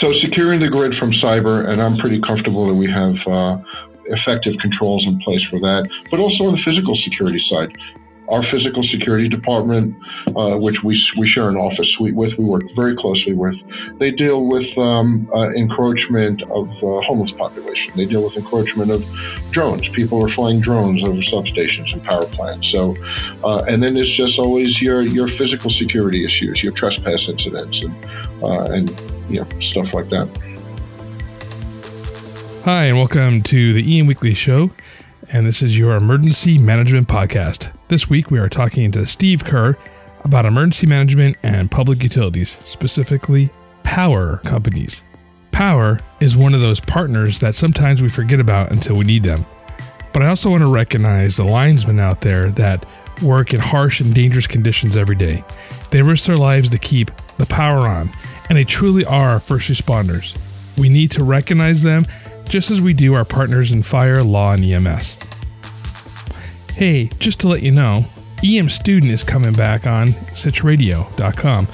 So 0.00 0.12
securing 0.22 0.60
the 0.60 0.68
grid 0.68 0.96
from 0.98 1.12
cyber, 1.12 1.68
and 1.68 1.80
I'm 1.80 1.98
pretty 1.98 2.20
comfortable 2.22 2.66
that 2.66 2.74
we 2.74 2.90
have 2.90 3.14
uh, 3.26 3.58
effective 4.06 4.54
controls 4.60 5.04
in 5.06 5.20
place 5.20 5.44
for 5.50 5.60
that. 5.60 5.90
But 6.10 6.20
also 6.20 6.44
on 6.44 6.56
the 6.56 6.62
physical 6.64 6.96
security 7.04 7.42
side, 7.50 7.76
our 8.30 8.42
physical 8.50 8.82
security 8.84 9.28
department, 9.28 9.94
uh, 10.36 10.56
which 10.56 10.76
we, 10.84 10.98
we 11.18 11.28
share 11.28 11.48
an 11.48 11.56
office 11.56 11.88
suite 11.98 12.14
with, 12.14 12.32
we 12.38 12.44
work 12.44 12.62
very 12.76 12.96
closely 12.96 13.34
with. 13.34 13.56
They 13.98 14.12
deal 14.12 14.46
with 14.46 14.66
um, 14.78 15.28
uh, 15.34 15.50
encroachment 15.50 16.40
of 16.44 16.68
uh, 16.68 17.02
homeless 17.02 17.32
population. 17.32 17.92
They 17.96 18.06
deal 18.06 18.22
with 18.22 18.36
encroachment 18.36 18.90
of 18.90 19.04
drones. 19.50 19.86
People 19.88 20.24
are 20.24 20.32
flying 20.32 20.60
drones 20.60 21.02
over 21.02 21.20
substations 21.22 21.92
and 21.92 22.02
power 22.04 22.24
plants. 22.26 22.70
So, 22.72 22.94
uh, 23.42 23.64
and 23.66 23.82
then 23.82 23.96
it's 23.96 24.16
just 24.16 24.38
always 24.38 24.80
your 24.80 25.02
your 25.02 25.26
physical 25.26 25.70
security 25.70 26.24
issues, 26.24 26.62
your 26.62 26.72
trespass 26.72 27.28
incidents, 27.28 27.84
and 27.84 28.44
uh, 28.44 28.62
and 28.72 29.09
you 29.30 29.40
know 29.40 29.60
stuff 29.60 29.94
like 29.94 30.08
that. 30.10 30.28
Hi, 32.64 32.84
and 32.86 32.98
welcome 32.98 33.42
to 33.44 33.72
the 33.72 34.00
EM 34.00 34.06
Weekly 34.06 34.34
Show. 34.34 34.70
And 35.28 35.46
this 35.46 35.62
is 35.62 35.78
your 35.78 35.94
emergency 35.94 36.58
management 36.58 37.06
podcast. 37.06 37.72
This 37.88 38.10
week 38.10 38.30
we 38.32 38.40
are 38.40 38.48
talking 38.48 38.90
to 38.92 39.06
Steve 39.06 39.44
Kuhr 39.44 39.78
about 40.24 40.46
emergency 40.46 40.86
management 40.88 41.36
and 41.44 41.70
public 41.70 42.02
utilities, 42.02 42.58
specifically 42.64 43.50
power 43.84 44.38
companies. 44.38 45.02
Power 45.52 46.00
is 46.20 46.36
one 46.36 46.52
of 46.52 46.60
those 46.60 46.80
partners 46.80 47.38
that 47.38 47.54
sometimes 47.54 48.02
we 48.02 48.08
forget 48.08 48.40
about 48.40 48.72
until 48.72 48.96
we 48.96 49.04
need 49.04 49.22
them. 49.22 49.46
But 50.12 50.22
I 50.22 50.26
also 50.26 50.50
want 50.50 50.62
to 50.62 50.72
recognize 50.72 51.36
the 51.36 51.44
linesmen 51.44 52.00
out 52.00 52.20
there 52.20 52.50
that 52.50 52.84
work 53.22 53.54
in 53.54 53.60
harsh 53.60 54.00
and 54.00 54.12
dangerous 54.12 54.48
conditions 54.48 54.96
every 54.96 55.14
day. 55.14 55.44
They 55.90 56.02
risk 56.02 56.26
their 56.26 56.36
lives 56.36 56.70
to 56.70 56.78
keep 56.78 57.10
the 57.38 57.46
power 57.46 57.86
on, 57.86 58.10
and 58.50 58.58
they 58.58 58.64
truly 58.64 59.04
are 59.06 59.30
our 59.30 59.40
first 59.40 59.70
responders. 59.70 60.36
We 60.76 60.88
need 60.88 61.12
to 61.12 61.24
recognize 61.24 61.82
them 61.82 62.04
just 62.46 62.70
as 62.70 62.80
we 62.80 62.92
do 62.92 63.14
our 63.14 63.24
partners 63.24 63.70
in 63.70 63.84
fire, 63.84 64.24
law, 64.24 64.52
and 64.52 64.64
EMS. 64.64 65.16
Hey, 66.74 67.08
just 67.20 67.40
to 67.40 67.48
let 67.48 67.62
you 67.62 67.70
know, 67.70 68.04
EM 68.44 68.68
Student 68.68 69.12
is 69.12 69.22
coming 69.22 69.52
back 69.52 69.86
on 69.86 70.08
SitchRadio.com, 70.08 71.68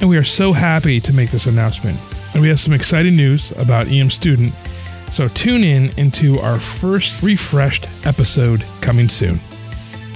and 0.00 0.08
we 0.08 0.16
are 0.16 0.24
so 0.24 0.52
happy 0.52 1.00
to 1.00 1.12
make 1.12 1.30
this 1.30 1.46
announcement. 1.46 1.98
And 2.32 2.40
we 2.40 2.48
have 2.48 2.60
some 2.60 2.72
exciting 2.72 3.14
news 3.14 3.50
about 3.58 3.88
EM 3.88 4.10
Student, 4.10 4.54
so 5.12 5.28
tune 5.28 5.64
in 5.64 5.90
into 5.98 6.38
our 6.38 6.58
first 6.58 7.22
refreshed 7.22 7.86
episode 8.06 8.64
coming 8.80 9.10
soon. 9.10 9.38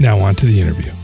Now, 0.01 0.19
on 0.21 0.35
to 0.37 0.47
the 0.47 0.61
interview. 0.63 0.96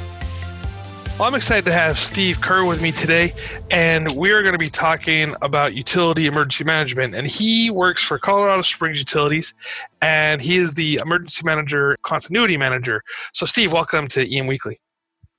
Well, 1.22 1.28
I'm 1.28 1.36
excited 1.36 1.64
to 1.66 1.72
have 1.72 2.00
Steve 2.00 2.40
Kuhr 2.40 2.64
with 2.64 2.82
me 2.82 2.90
today, 2.90 3.32
and 3.70 4.10
we 4.16 4.32
are 4.32 4.42
going 4.42 4.54
to 4.54 4.58
be 4.58 4.68
talking 4.68 5.32
about 5.40 5.72
utility 5.72 6.26
emergency 6.26 6.64
management. 6.64 7.14
And 7.14 7.28
he 7.28 7.70
works 7.70 8.02
for 8.02 8.18
Colorado 8.18 8.62
Springs 8.62 8.98
Utilities, 8.98 9.54
and 10.00 10.42
he 10.42 10.56
is 10.56 10.74
the 10.74 10.98
emergency 11.00 11.42
manager, 11.44 11.96
continuity 12.02 12.56
manager. 12.56 13.04
So, 13.34 13.46
Steve, 13.46 13.72
welcome 13.72 14.08
to 14.08 14.36
EM 14.36 14.48
Weekly. 14.48 14.80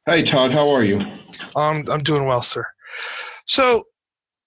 Hey, 0.05 0.23
Todd, 0.23 0.53
how 0.53 0.73
are 0.73 0.85
you? 0.85 1.01
Um, 1.57 1.83
I'm 1.91 1.99
doing 1.99 2.27
well, 2.27 2.41
sir. 2.41 2.65
So, 3.45 3.83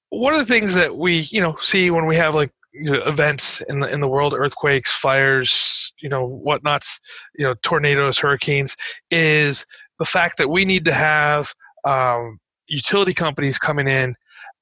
one 0.09 0.33
of 0.33 0.39
the 0.39 0.47
things 0.47 0.72
that 0.72 0.97
we, 0.97 1.28
you 1.31 1.43
know, 1.43 1.59
see 1.60 1.91
when 1.91 2.06
we 2.06 2.16
have 2.16 2.34
like 2.34 2.50
you 2.72 2.93
know, 2.93 3.03
events 3.05 3.60
in 3.69 3.81
the 3.81 3.93
in 3.93 4.00
the 4.00 4.09
world, 4.09 4.33
earthquakes, 4.33 4.91
fires, 4.91 5.93
you 6.00 6.09
know, 6.09 6.27
whatnots, 6.27 6.99
you 7.39 7.44
know, 7.44 7.55
tornadoes, 7.62 8.19
hurricanes, 8.19 8.75
is 9.10 9.66
the 9.99 10.05
fact 10.05 10.39
that 10.39 10.49
we 10.49 10.65
need 10.65 10.84
to 10.84 10.93
have 10.93 11.53
um, 11.84 12.39
utility 12.69 13.15
companies 13.15 13.59
coming 13.59 13.89
in 13.89 14.15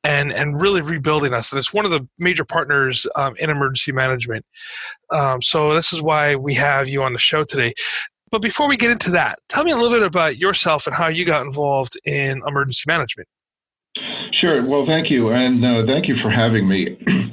and 0.04 0.32
and 0.32 0.60
really 0.60 0.82
rebuilding 0.82 1.32
us. 1.32 1.52
And 1.52 1.58
it's 1.58 1.72
one 1.72 1.84
of 1.84 1.90
the 1.90 2.06
major 2.18 2.44
partners 2.44 3.06
um, 3.16 3.34
in 3.38 3.50
emergency 3.50 3.92
management. 3.92 4.44
Um, 5.10 5.40
so 5.42 5.74
this 5.74 5.92
is 5.92 6.02
why 6.02 6.36
we 6.36 6.54
have 6.54 6.88
you 6.88 7.02
on 7.02 7.12
the 7.12 7.18
show 7.18 7.44
today. 7.44 7.72
But 8.30 8.42
before 8.42 8.68
we 8.68 8.76
get 8.76 8.90
into 8.90 9.10
that, 9.12 9.38
tell 9.48 9.64
me 9.64 9.70
a 9.70 9.76
little 9.76 9.96
bit 9.96 10.02
about 10.02 10.38
yourself 10.38 10.86
and 10.86 10.94
how 10.94 11.08
you 11.08 11.24
got 11.24 11.46
involved 11.46 11.96
in 12.04 12.42
emergency 12.46 12.84
management. 12.86 13.28
Sure. 14.40 14.66
Well, 14.66 14.84
thank 14.86 15.10
you, 15.10 15.30
and 15.30 15.64
uh, 15.64 15.86
thank 15.86 16.08
you 16.08 16.16
for 16.20 16.30
having 16.30 16.68
me. 16.68 16.98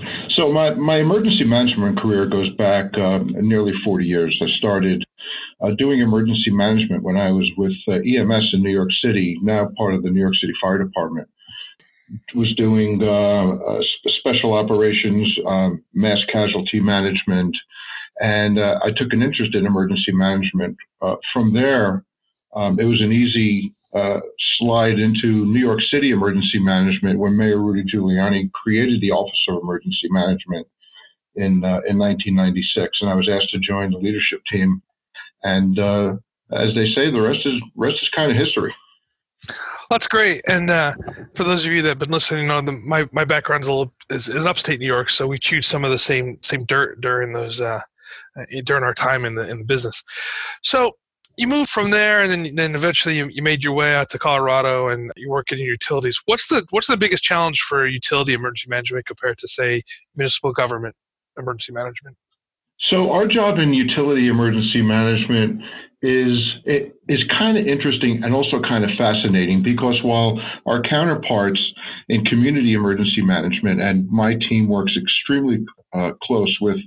so 0.41 0.51
my 0.51 0.73
my 0.73 0.97
emergency 0.97 1.43
management 1.43 1.99
career 1.99 2.25
goes 2.25 2.49
back 2.55 2.91
uh, 2.97 3.19
nearly 3.41 3.73
40 3.85 4.05
years. 4.05 4.37
I 4.41 4.47
started 4.57 5.03
uh, 5.61 5.71
doing 5.77 5.99
emergency 5.99 6.49
management 6.49 7.03
when 7.03 7.15
I 7.15 7.31
was 7.31 7.47
with 7.57 7.73
uh, 7.87 7.93
EMS 7.93 8.49
in 8.53 8.63
New 8.63 8.71
York 8.71 8.89
City, 9.03 9.37
now 9.41 9.69
part 9.77 9.93
of 9.93 10.03
the 10.03 10.09
New 10.09 10.19
York 10.19 10.35
City 10.35 10.53
Fire 10.61 10.83
Department. 10.83 11.27
Was 12.35 12.53
doing 12.55 13.01
uh, 13.01 13.07
uh 13.07 13.81
special 14.19 14.53
operations, 14.53 15.29
um, 15.47 15.83
mass 15.93 16.17
casualty 16.31 16.79
management, 16.79 17.55
and 18.19 18.59
uh, 18.59 18.79
I 18.83 18.91
took 18.97 19.13
an 19.13 19.21
interest 19.21 19.55
in 19.55 19.65
emergency 19.65 20.11
management. 20.11 20.75
From 21.33 21.53
there, 21.53 22.03
um, 22.53 22.79
it 22.79 22.83
was 22.85 23.01
an 23.01 23.11
easy 23.11 23.73
slide 24.57 24.99
into 24.99 25.45
New 25.45 25.59
York 25.59 25.79
City 25.89 26.11
emergency 26.11 26.59
management 26.59 27.19
when 27.19 27.35
Mayor 27.35 27.59
Rudy 27.59 27.83
Giuliani 27.83 28.51
created 28.53 29.01
the 29.01 29.11
Office 29.11 29.45
of 29.49 29.61
Emergency 29.61 30.07
Management 30.09 30.67
in 31.35 31.63
in 31.87 31.97
1996, 31.97 32.97
and 33.01 33.09
I 33.09 33.15
was 33.15 33.29
asked 33.29 33.51
to 33.51 33.59
join 33.59 33.91
the 33.91 33.97
leadership 33.97 34.41
team 34.51 34.81
and 35.43 35.79
uh, 35.79 36.13
as 36.53 36.73
they 36.75 36.87
say, 36.93 37.11
the 37.11 37.21
rest 37.21 37.39
is 37.45 37.61
rest 37.75 37.97
is 38.01 38.09
kind 38.15 38.31
of 38.31 38.37
history. 38.37 38.73
That's 39.89 40.07
great. 40.07 40.41
And 40.47 40.69
uh, 40.69 40.93
for 41.33 41.43
those 41.43 41.65
of 41.65 41.71
you 41.71 41.81
that 41.81 41.89
have 41.89 41.99
been 41.99 42.11
listening, 42.11 42.47
know 42.47 42.61
the, 42.61 42.73
my 42.73 43.07
my 43.11 43.25
background's 43.25 43.67
a 43.67 43.71
little 43.71 43.93
is, 44.09 44.29
is 44.29 44.45
upstate 44.45 44.79
New 44.79 44.85
York, 44.85 45.09
so 45.09 45.27
we 45.27 45.37
chewed 45.37 45.65
some 45.65 45.83
of 45.83 45.91
the 45.91 45.99
same 45.99 46.37
same 46.43 46.65
dirt 46.65 47.01
during 47.01 47.33
those 47.33 47.59
uh, 47.59 47.81
during 48.65 48.83
our 48.83 48.93
time 48.93 49.25
in 49.25 49.35
the 49.35 49.49
in 49.49 49.59
the 49.59 49.65
business. 49.65 50.03
So 50.61 50.93
you 51.41 51.47
moved 51.47 51.71
from 51.71 51.89
there, 51.89 52.21
and 52.21 52.31
then 52.31 52.55
then 52.55 52.75
eventually 52.75 53.17
you, 53.17 53.27
you 53.27 53.41
made 53.41 53.63
your 53.63 53.73
way 53.73 53.95
out 53.95 54.09
to 54.11 54.19
Colorado, 54.19 54.89
and 54.89 55.11
you 55.17 55.27
work 55.27 55.51
in 55.51 55.57
utilities. 55.57 56.21
What's 56.25 56.47
the 56.47 56.63
what's 56.69 56.85
the 56.85 56.97
biggest 56.97 57.23
challenge 57.23 57.61
for 57.61 57.87
utility 57.87 58.33
emergency 58.33 58.69
management 58.69 59.07
compared 59.07 59.39
to 59.39 59.47
say 59.47 59.81
municipal 60.15 60.53
government 60.53 60.95
emergency 61.39 61.73
management? 61.73 62.15
So 62.91 63.09
our 63.09 63.25
job 63.25 63.57
in 63.57 63.73
utility 63.73 64.27
emergency 64.27 64.83
management 64.83 65.63
is 66.03 66.37
is 67.09 67.23
kind 67.39 67.57
of 67.57 67.65
interesting 67.65 68.21
and 68.23 68.35
also 68.35 68.61
kind 68.61 68.83
of 68.83 68.91
fascinating 68.95 69.63
because 69.63 69.99
while 70.03 70.39
our 70.67 70.83
counterparts 70.83 71.59
in 72.07 72.23
community 72.25 72.73
emergency 72.73 73.21
management 73.23 73.81
and 73.81 74.07
my 74.11 74.35
team 74.47 74.67
works 74.67 74.93
extremely 74.95 75.65
uh, 75.93 76.11
close 76.21 76.55
with 76.61 76.77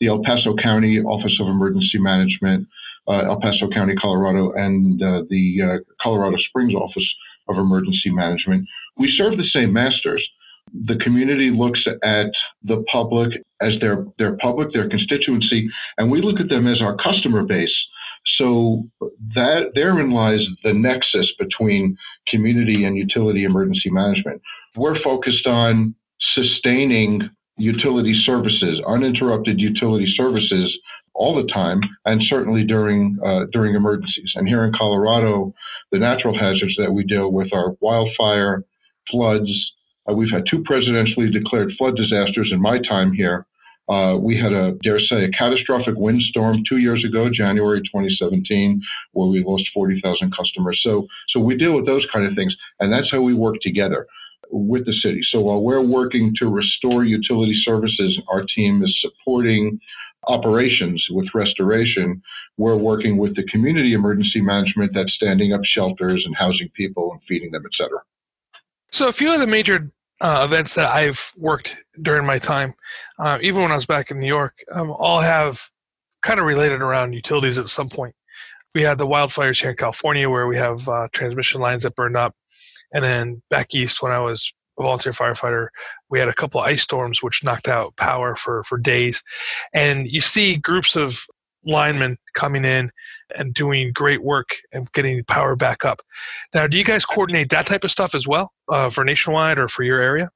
the 0.00 0.08
El 0.08 0.22
Paso 0.22 0.54
County 0.62 0.98
Office 1.00 1.38
of 1.40 1.46
Emergency 1.46 1.98
Management, 1.98 2.66
El 3.08 3.40
Paso 3.40 3.68
County, 3.74 3.94
Colorado, 3.94 4.52
and 4.52 5.02
uh, 5.02 5.22
the 5.28 5.60
uh, 5.62 5.92
Colorado 6.00 6.36
Springs 6.48 6.74
Office 6.74 7.08
of 7.48 7.58
Emergency 7.58 8.10
Management, 8.10 8.66
we 8.96 9.12
serve 9.16 9.36
the 9.36 9.48
same 9.52 9.72
masters 9.72 10.22
the 10.72 10.96
community 10.96 11.50
looks 11.50 11.80
at 12.02 12.30
the 12.62 12.82
public 12.90 13.44
as 13.60 13.72
their 13.80 14.06
their 14.18 14.36
public, 14.36 14.72
their 14.72 14.88
constituency, 14.88 15.68
and 15.98 16.10
we 16.10 16.22
look 16.22 16.40
at 16.40 16.48
them 16.48 16.66
as 16.66 16.80
our 16.80 16.96
customer 16.96 17.42
base. 17.42 17.74
So 18.38 18.84
that 19.34 19.72
therein 19.74 20.12
lies 20.12 20.40
the 20.64 20.72
nexus 20.72 21.30
between 21.38 21.96
community 22.28 22.84
and 22.84 22.96
utility 22.96 23.44
emergency 23.44 23.90
management. 23.90 24.40
We're 24.76 25.02
focused 25.02 25.46
on 25.46 25.94
sustaining 26.34 27.28
utility 27.62 28.20
services, 28.26 28.80
uninterrupted 28.86 29.60
utility 29.60 30.12
services 30.16 30.76
all 31.14 31.36
the 31.36 31.52
time, 31.52 31.80
and 32.04 32.20
certainly 32.28 32.64
during 32.64 33.18
uh, 33.24 33.44
during 33.52 33.74
emergencies. 33.74 34.32
And 34.34 34.48
here 34.48 34.64
in 34.64 34.72
Colorado, 34.72 35.54
the 35.92 35.98
natural 35.98 36.36
hazards 36.36 36.74
that 36.78 36.92
we 36.92 37.04
deal 37.04 37.30
with 37.30 37.52
are 37.52 37.76
wildfire, 37.80 38.64
floods, 39.10 39.50
uh, 40.08 40.14
we've 40.14 40.30
had 40.30 40.44
two 40.50 40.64
presidentially 40.64 41.32
declared 41.32 41.72
flood 41.78 41.96
disasters 41.96 42.50
in 42.52 42.60
my 42.60 42.78
time 42.88 43.12
here. 43.12 43.46
Uh, 43.88 44.16
we 44.16 44.38
had 44.38 44.52
a, 44.52 44.72
dare 44.82 45.00
say, 45.00 45.24
a 45.24 45.30
catastrophic 45.30 45.94
windstorm 45.96 46.62
two 46.68 46.78
years 46.78 47.04
ago, 47.04 47.28
January 47.32 47.80
2017, 47.80 48.80
where 49.12 49.28
we 49.28 49.44
lost 49.44 49.64
40,000 49.74 50.32
customers. 50.34 50.80
So, 50.84 51.06
so 51.28 51.40
we 51.40 51.56
deal 51.56 51.74
with 51.74 51.84
those 51.84 52.06
kind 52.12 52.26
of 52.26 52.34
things, 52.34 52.54
and 52.80 52.92
that's 52.92 53.10
how 53.10 53.20
we 53.20 53.34
work 53.34 53.56
together. 53.60 54.06
With 54.52 54.84
the 54.84 54.94
city. 55.02 55.20
So 55.30 55.40
while 55.40 55.62
we're 55.62 55.82
working 55.82 56.34
to 56.38 56.46
restore 56.46 57.04
utility 57.04 57.58
services, 57.64 58.20
our 58.28 58.44
team 58.54 58.84
is 58.84 58.94
supporting 59.00 59.80
operations 60.28 61.04
with 61.10 61.26
restoration. 61.34 62.22
We're 62.58 62.76
working 62.76 63.16
with 63.16 63.34
the 63.34 63.44
community 63.44 63.94
emergency 63.94 64.40
management 64.40 64.92
that's 64.94 65.12
standing 65.14 65.52
up 65.52 65.62
shelters 65.64 66.22
and 66.26 66.36
housing 66.36 66.68
people 66.76 67.10
and 67.12 67.20
feeding 67.26 67.50
them, 67.50 67.62
et 67.64 67.72
cetera. 67.76 67.98
So 68.92 69.08
a 69.08 69.12
few 69.12 69.32
of 69.32 69.40
the 69.40 69.46
major 69.46 69.90
uh, 70.20 70.42
events 70.44 70.74
that 70.74 70.88
I've 70.92 71.32
worked 71.36 71.76
during 72.00 72.26
my 72.26 72.38
time, 72.38 72.74
uh, 73.18 73.38
even 73.40 73.62
when 73.62 73.72
I 73.72 73.74
was 73.74 73.86
back 73.86 74.10
in 74.10 74.20
New 74.20 74.26
York, 74.26 74.58
um, 74.70 74.90
all 74.90 75.20
have 75.20 75.70
kind 76.20 76.38
of 76.38 76.46
related 76.46 76.82
around 76.82 77.14
utilities 77.14 77.58
at 77.58 77.68
some 77.68 77.88
point. 77.88 78.14
We 78.74 78.82
had 78.82 78.98
the 78.98 79.06
wildfires 79.06 79.60
here 79.60 79.70
in 79.70 79.76
California 79.76 80.30
where 80.30 80.46
we 80.46 80.56
have 80.56 80.88
uh, 80.88 81.08
transmission 81.12 81.60
lines 81.60 81.82
that 81.82 81.96
burned 81.96 82.16
up. 82.16 82.34
And 82.92 83.04
then 83.04 83.42
back 83.50 83.74
east, 83.74 84.02
when 84.02 84.12
I 84.12 84.18
was 84.18 84.52
a 84.78 84.82
volunteer 84.82 85.12
firefighter, 85.12 85.68
we 86.10 86.18
had 86.18 86.28
a 86.28 86.34
couple 86.34 86.60
of 86.60 86.66
ice 86.66 86.82
storms 86.82 87.22
which 87.22 87.44
knocked 87.44 87.68
out 87.68 87.96
power 87.96 88.36
for, 88.36 88.64
for 88.64 88.78
days. 88.78 89.22
And 89.72 90.06
you 90.06 90.20
see 90.20 90.56
groups 90.56 90.96
of 90.96 91.24
linemen 91.64 92.18
coming 92.34 92.64
in 92.64 92.90
and 93.36 93.54
doing 93.54 93.92
great 93.92 94.22
work 94.22 94.56
and 94.72 94.90
getting 94.92 95.24
power 95.24 95.56
back 95.56 95.84
up. 95.84 96.00
Now, 96.54 96.66
do 96.66 96.76
you 96.76 96.84
guys 96.84 97.04
coordinate 97.04 97.50
that 97.50 97.66
type 97.66 97.84
of 97.84 97.90
stuff 97.90 98.14
as 98.14 98.26
well 98.26 98.52
uh, 98.68 98.90
for 98.90 99.04
nationwide 99.04 99.58
or 99.58 99.68
for 99.68 99.82
your 99.82 100.00
area? 100.00 100.30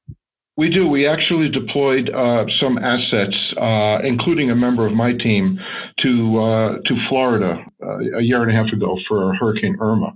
We 0.56 0.70
do. 0.70 0.88
We 0.88 1.06
actually 1.06 1.50
deployed 1.50 2.08
uh, 2.08 2.46
some 2.58 2.78
assets, 2.78 3.36
uh, 3.60 3.98
including 4.02 4.50
a 4.50 4.56
member 4.56 4.86
of 4.86 4.94
my 4.94 5.12
team, 5.12 5.58
to 6.02 6.38
uh, 6.38 6.78
to 6.78 7.06
Florida 7.10 7.62
uh, 7.84 7.98
a 8.18 8.22
year 8.22 8.42
and 8.42 8.50
a 8.50 8.54
half 8.54 8.72
ago 8.72 8.96
for 9.06 9.34
Hurricane 9.34 9.76
Irma. 9.78 10.14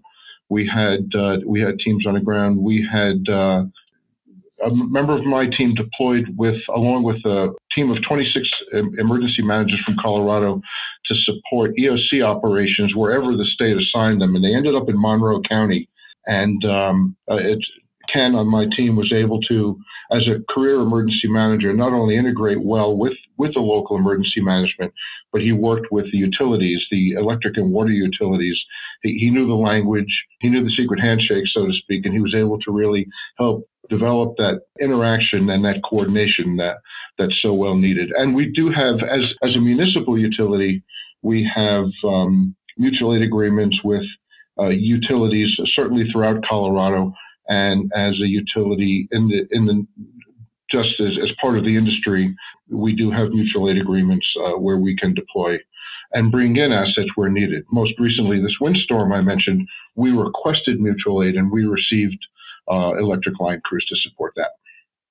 We 0.50 0.66
had 0.66 1.08
uh, 1.18 1.38
we 1.46 1.60
had 1.60 1.78
teams 1.78 2.06
on 2.06 2.14
the 2.14 2.20
ground. 2.20 2.58
We 2.58 2.86
had 2.90 3.32
uh, 3.32 3.64
a 4.64 4.70
member 4.70 5.16
of 5.16 5.24
my 5.24 5.46
team 5.56 5.74
deployed 5.74 6.26
with, 6.36 6.60
along 6.74 7.04
with 7.04 7.24
a 7.24 7.48
team 7.74 7.90
of 7.90 7.98
26 8.06 8.48
emergency 8.98 9.42
managers 9.42 9.80
from 9.86 9.96
Colorado, 10.02 10.60
to 11.06 11.14
support 11.24 11.72
EOC 11.78 12.24
operations 12.24 12.94
wherever 12.94 13.36
the 13.36 13.46
state 13.54 13.76
assigned 13.76 14.20
them, 14.20 14.34
and 14.34 14.44
they 14.44 14.54
ended 14.54 14.74
up 14.74 14.88
in 14.88 15.00
Monroe 15.00 15.40
County. 15.48 15.88
And 16.26 16.62
um, 16.64 17.16
it, 17.28 17.58
Ken 18.12 18.34
on 18.34 18.46
my 18.46 18.66
team 18.76 18.96
was 18.96 19.12
able 19.12 19.40
to, 19.42 19.78
as 20.12 20.22
a 20.26 20.42
career 20.52 20.80
emergency 20.80 21.28
manager, 21.28 21.72
not 21.72 21.92
only 21.92 22.16
integrate 22.16 22.62
well 22.62 22.96
with, 22.96 23.14
with 23.38 23.54
the 23.54 23.60
local 23.60 23.96
emergency 23.96 24.40
management, 24.40 24.92
but 25.32 25.40
he 25.40 25.52
worked 25.52 25.92
with 25.92 26.06
the 26.12 26.18
utilities, 26.18 26.80
the 26.90 27.12
electric 27.12 27.56
and 27.56 27.72
water 27.72 27.90
utilities. 27.90 28.58
He, 29.02 29.18
he 29.18 29.30
knew 29.30 29.46
the 29.46 29.54
language, 29.54 30.12
he 30.40 30.48
knew 30.48 30.64
the 30.64 30.74
secret 30.76 31.00
handshake, 31.00 31.44
so 31.52 31.66
to 31.66 31.72
speak, 31.72 32.04
and 32.04 32.14
he 32.14 32.20
was 32.20 32.34
able 32.34 32.58
to 32.60 32.72
really 32.72 33.06
help 33.38 33.66
develop 33.88 34.36
that 34.36 34.60
interaction 34.80 35.50
and 35.50 35.64
that 35.64 35.82
coordination 35.88 36.56
that 36.56 36.76
that's 37.18 37.38
so 37.42 37.52
well 37.52 37.76
needed. 37.76 38.10
And 38.16 38.34
we 38.34 38.46
do 38.46 38.70
have, 38.70 38.96
as 38.96 39.22
as 39.42 39.54
a 39.56 39.60
municipal 39.60 40.18
utility, 40.18 40.82
we 41.22 41.48
have 41.54 41.86
um, 42.04 42.54
mutual 42.78 43.14
aid 43.14 43.22
agreements 43.22 43.76
with 43.84 44.04
uh, 44.58 44.68
utilities, 44.68 45.48
certainly 45.74 46.04
throughout 46.10 46.44
Colorado 46.48 47.12
and 47.50 47.90
as 47.94 48.14
a 48.20 48.26
utility 48.26 49.08
in 49.10 49.28
the 49.28 49.46
in 49.50 49.66
the 49.66 49.86
just 50.70 51.00
as, 51.00 51.18
as 51.22 51.30
part 51.40 51.58
of 51.58 51.64
the 51.64 51.76
industry, 51.76 52.34
we 52.70 52.94
do 52.94 53.10
have 53.10 53.30
mutual 53.30 53.68
aid 53.68 53.76
agreements 53.76 54.26
uh, 54.38 54.52
where 54.52 54.76
we 54.76 54.96
can 54.96 55.12
deploy 55.12 55.58
and 56.12 56.30
bring 56.30 56.56
in 56.56 56.70
assets 56.70 57.08
where 57.16 57.28
needed. 57.28 57.64
Most 57.72 57.92
recently, 57.98 58.40
this 58.40 58.54
windstorm 58.60 59.12
I 59.12 59.20
mentioned, 59.20 59.66
we 59.96 60.12
requested 60.12 60.80
mutual 60.80 61.24
aid 61.24 61.34
and 61.34 61.50
we 61.50 61.64
received 61.64 62.18
uh, 62.70 62.94
electric 62.98 63.40
line 63.40 63.60
crews 63.64 63.84
to 63.88 63.96
support 64.08 64.32
that. 64.36 64.50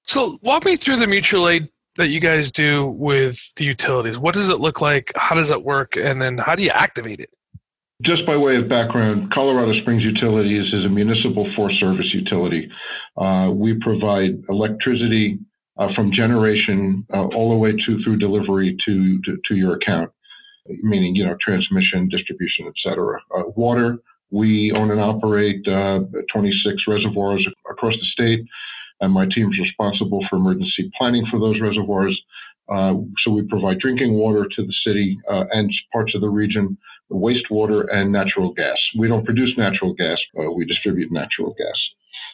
So, 0.06 0.40
walk 0.42 0.64
me 0.64 0.78
through 0.78 0.96
the 0.96 1.08
mutual 1.08 1.50
aid 1.50 1.68
that 1.98 2.08
you 2.08 2.22
guys 2.22 2.52
do 2.52 2.88
with 2.88 3.54
the 3.56 3.66
utilities. 3.66 4.18
What 4.18 4.34
does 4.34 4.48
it 4.48 4.62
look 4.62 4.80
like? 4.80 5.12
How 5.16 5.36
does 5.36 5.52
it 5.52 5.64
work? 5.64 5.98
And 5.98 6.22
then 6.22 6.38
how 6.38 6.56
do 6.56 6.64
you 6.64 6.72
activate 6.72 7.20
it? 7.20 7.30
Just 8.04 8.26
by 8.26 8.38
way 8.38 8.56
of 8.56 8.70
background, 8.70 9.30
Colorado 9.34 9.74
Springs 9.82 10.04
Utilities 10.04 10.74
is 10.74 10.86
a 10.86 10.90
municipal 10.90 11.52
force 11.54 11.74
service 11.82 12.06
utility. 12.14 12.70
Uh, 13.18 13.50
we 13.52 13.74
provide 13.82 14.42
electricity 14.48 15.38
uh, 15.78 15.88
from 15.96 16.10
generation 16.14 17.06
uh, 17.14 17.26
all 17.36 17.50
the 17.50 17.58
way 17.58 17.74
to 17.74 18.04
through 18.04 18.18
delivery 18.18 18.78
to, 18.86 19.20
to, 19.24 19.38
to 19.50 19.56
your 19.56 19.76
account, 19.76 20.10
meaning 20.82 21.14
you 21.14 21.26
know 21.26 21.36
transmission, 21.42 22.08
distribution, 22.08 22.68
etc. 22.68 23.20
Uh, 23.38 23.44
water, 23.58 23.98
we 24.32 24.72
own 24.74 24.92
and 24.92 25.02
operate 25.02 25.68
uh, 25.68 26.00
26 26.32 26.84
reservoirs 26.88 27.46
across 27.70 27.96
the 27.96 28.08
state, 28.14 28.40
and 29.02 29.12
my 29.12 29.26
team 29.36 29.52
is 29.52 29.60
responsible 29.60 30.26
for 30.30 30.38
emergency 30.38 30.90
planning 30.98 31.26
for 31.30 31.38
those 31.38 31.60
reservoirs. 31.60 32.18
Uh, 32.70 32.94
so 33.26 33.32
we 33.32 33.42
provide 33.50 33.78
drinking 33.80 34.14
water 34.14 34.48
to 34.56 34.66
the 34.66 34.74
city 34.86 35.18
and 35.28 35.70
parts 35.92 36.16
of 36.16 36.22
the 36.22 36.30
region 36.30 36.78
wastewater, 37.12 37.86
and 37.92 38.12
natural 38.12 38.54
gas. 38.54 38.78
We 38.98 39.08
don't 39.08 39.26
produce 39.26 39.58
natural 39.58 39.94
gas, 39.94 40.18
uh, 40.40 40.52
we 40.52 40.66
distribute 40.66 41.12
natural 41.12 41.54
gas. 41.58 41.78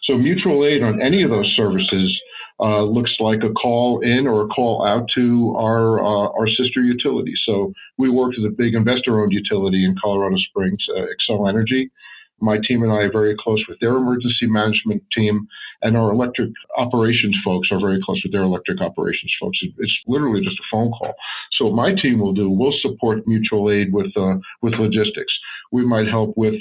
So 0.04 0.18
mutual 0.18 0.66
aid 0.66 0.84
on 0.84 1.02
any 1.02 1.24
of 1.24 1.30
those 1.32 1.52
services 1.56 2.22
uh, 2.60 2.84
looks 2.84 3.12
like 3.20 3.40
a 3.44 3.52
call 3.52 4.00
in 4.02 4.28
or 4.28 4.44
a 4.44 4.48
call 4.48 4.86
out 4.86 5.08
to 5.16 5.56
our 5.58 6.00
uh, 6.00 6.30
our 6.38 6.48
sister 6.48 6.82
utility. 6.82 7.34
So 7.46 7.74
we 7.98 8.10
work 8.10 8.34
with 8.38 8.52
a 8.52 8.56
big 8.56 8.76
investor-owned 8.76 9.34
utility 9.34 9.84
in 9.84 9.96
Colorado 10.02 10.38
Springs, 10.50 10.84
uh, 10.96 11.02
Xcel 11.02 11.50
Energy, 11.50 11.92
my 12.42 12.58
team 12.68 12.84
and 12.84 12.92
I 12.92 12.98
are 12.98 13.12
very 13.12 13.36
close 13.40 13.64
with 13.68 13.80
their 13.80 13.96
emergency 13.96 14.48
management 14.48 15.04
team, 15.16 15.48
and 15.82 15.96
our 15.96 16.12
electric 16.12 16.52
operations 16.78 17.36
folks 17.44 17.70
are 17.72 17.80
very 17.80 18.00
close 18.04 18.22
with 18.24 18.32
their 18.32 18.44
electric 18.44 18.82
operations 18.82 19.34
folks. 19.40 19.58
It's 19.62 19.98
literally 20.08 20.44
just 20.44 20.60
a 20.60 20.64
phone 20.72 20.92
call. 20.92 21.14
So 21.58 21.70
my 21.72 21.94
team 21.94 22.20
will 22.20 22.34
do, 22.34 22.50
we'll 22.50 22.76
support 22.82 23.28
mutual 23.28 23.72
aid 23.72 23.94
with 23.94 24.12
uh, 24.18 24.36
with 24.62 24.74
logistics. 24.74 25.34
We 25.72 25.86
might 25.86 26.08
help 26.08 26.34
with 26.36 26.56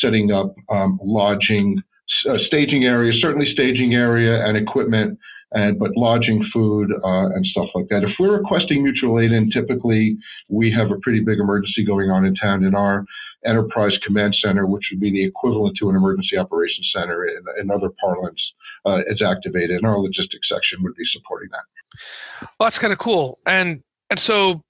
setting 0.00 0.30
up 0.30 0.54
um, 0.68 0.98
lodging, 1.02 1.82
uh, 2.28 2.38
staging 2.46 2.84
area, 2.84 3.12
certainly 3.20 3.52
staging 3.52 3.94
area 3.94 4.44
and 4.44 4.56
equipment, 4.56 5.18
and 5.52 5.78
but 5.78 5.90
lodging, 5.96 6.44
food, 6.52 6.90
uh, 7.04 7.26
and 7.34 7.44
stuff 7.46 7.68
like 7.74 7.88
that. 7.88 8.02
If 8.02 8.12
we're 8.18 8.36
requesting 8.36 8.82
mutual 8.82 9.20
aid, 9.20 9.32
and 9.32 9.52
typically 9.52 10.16
we 10.48 10.72
have 10.72 10.90
a 10.90 10.98
pretty 11.02 11.20
big 11.20 11.38
emergency 11.38 11.84
going 11.84 12.10
on 12.10 12.24
in 12.24 12.34
town 12.34 12.64
in 12.64 12.74
our 12.74 13.04
enterprise 13.44 13.92
command 14.06 14.36
center, 14.42 14.66
which 14.66 14.84
would 14.90 15.00
be 15.00 15.10
the 15.10 15.24
equivalent 15.24 15.76
to 15.78 15.90
an 15.90 15.96
emergency 15.96 16.38
operations 16.38 16.90
center 16.94 17.26
in, 17.26 17.42
in 17.60 17.70
other 17.70 17.90
parlance, 18.00 18.40
uh, 18.86 19.00
is 19.08 19.20
activated, 19.20 19.76
and 19.76 19.86
our 19.86 19.98
logistics 19.98 20.48
section 20.48 20.82
would 20.82 20.94
be 20.94 21.04
supporting 21.12 21.48
that. 21.50 22.48
Well, 22.58 22.66
that's 22.66 22.78
kind 22.78 22.92
of 22.92 22.98
cool. 22.98 23.38
And 23.46 23.82
and 24.10 24.18
so 24.18 24.62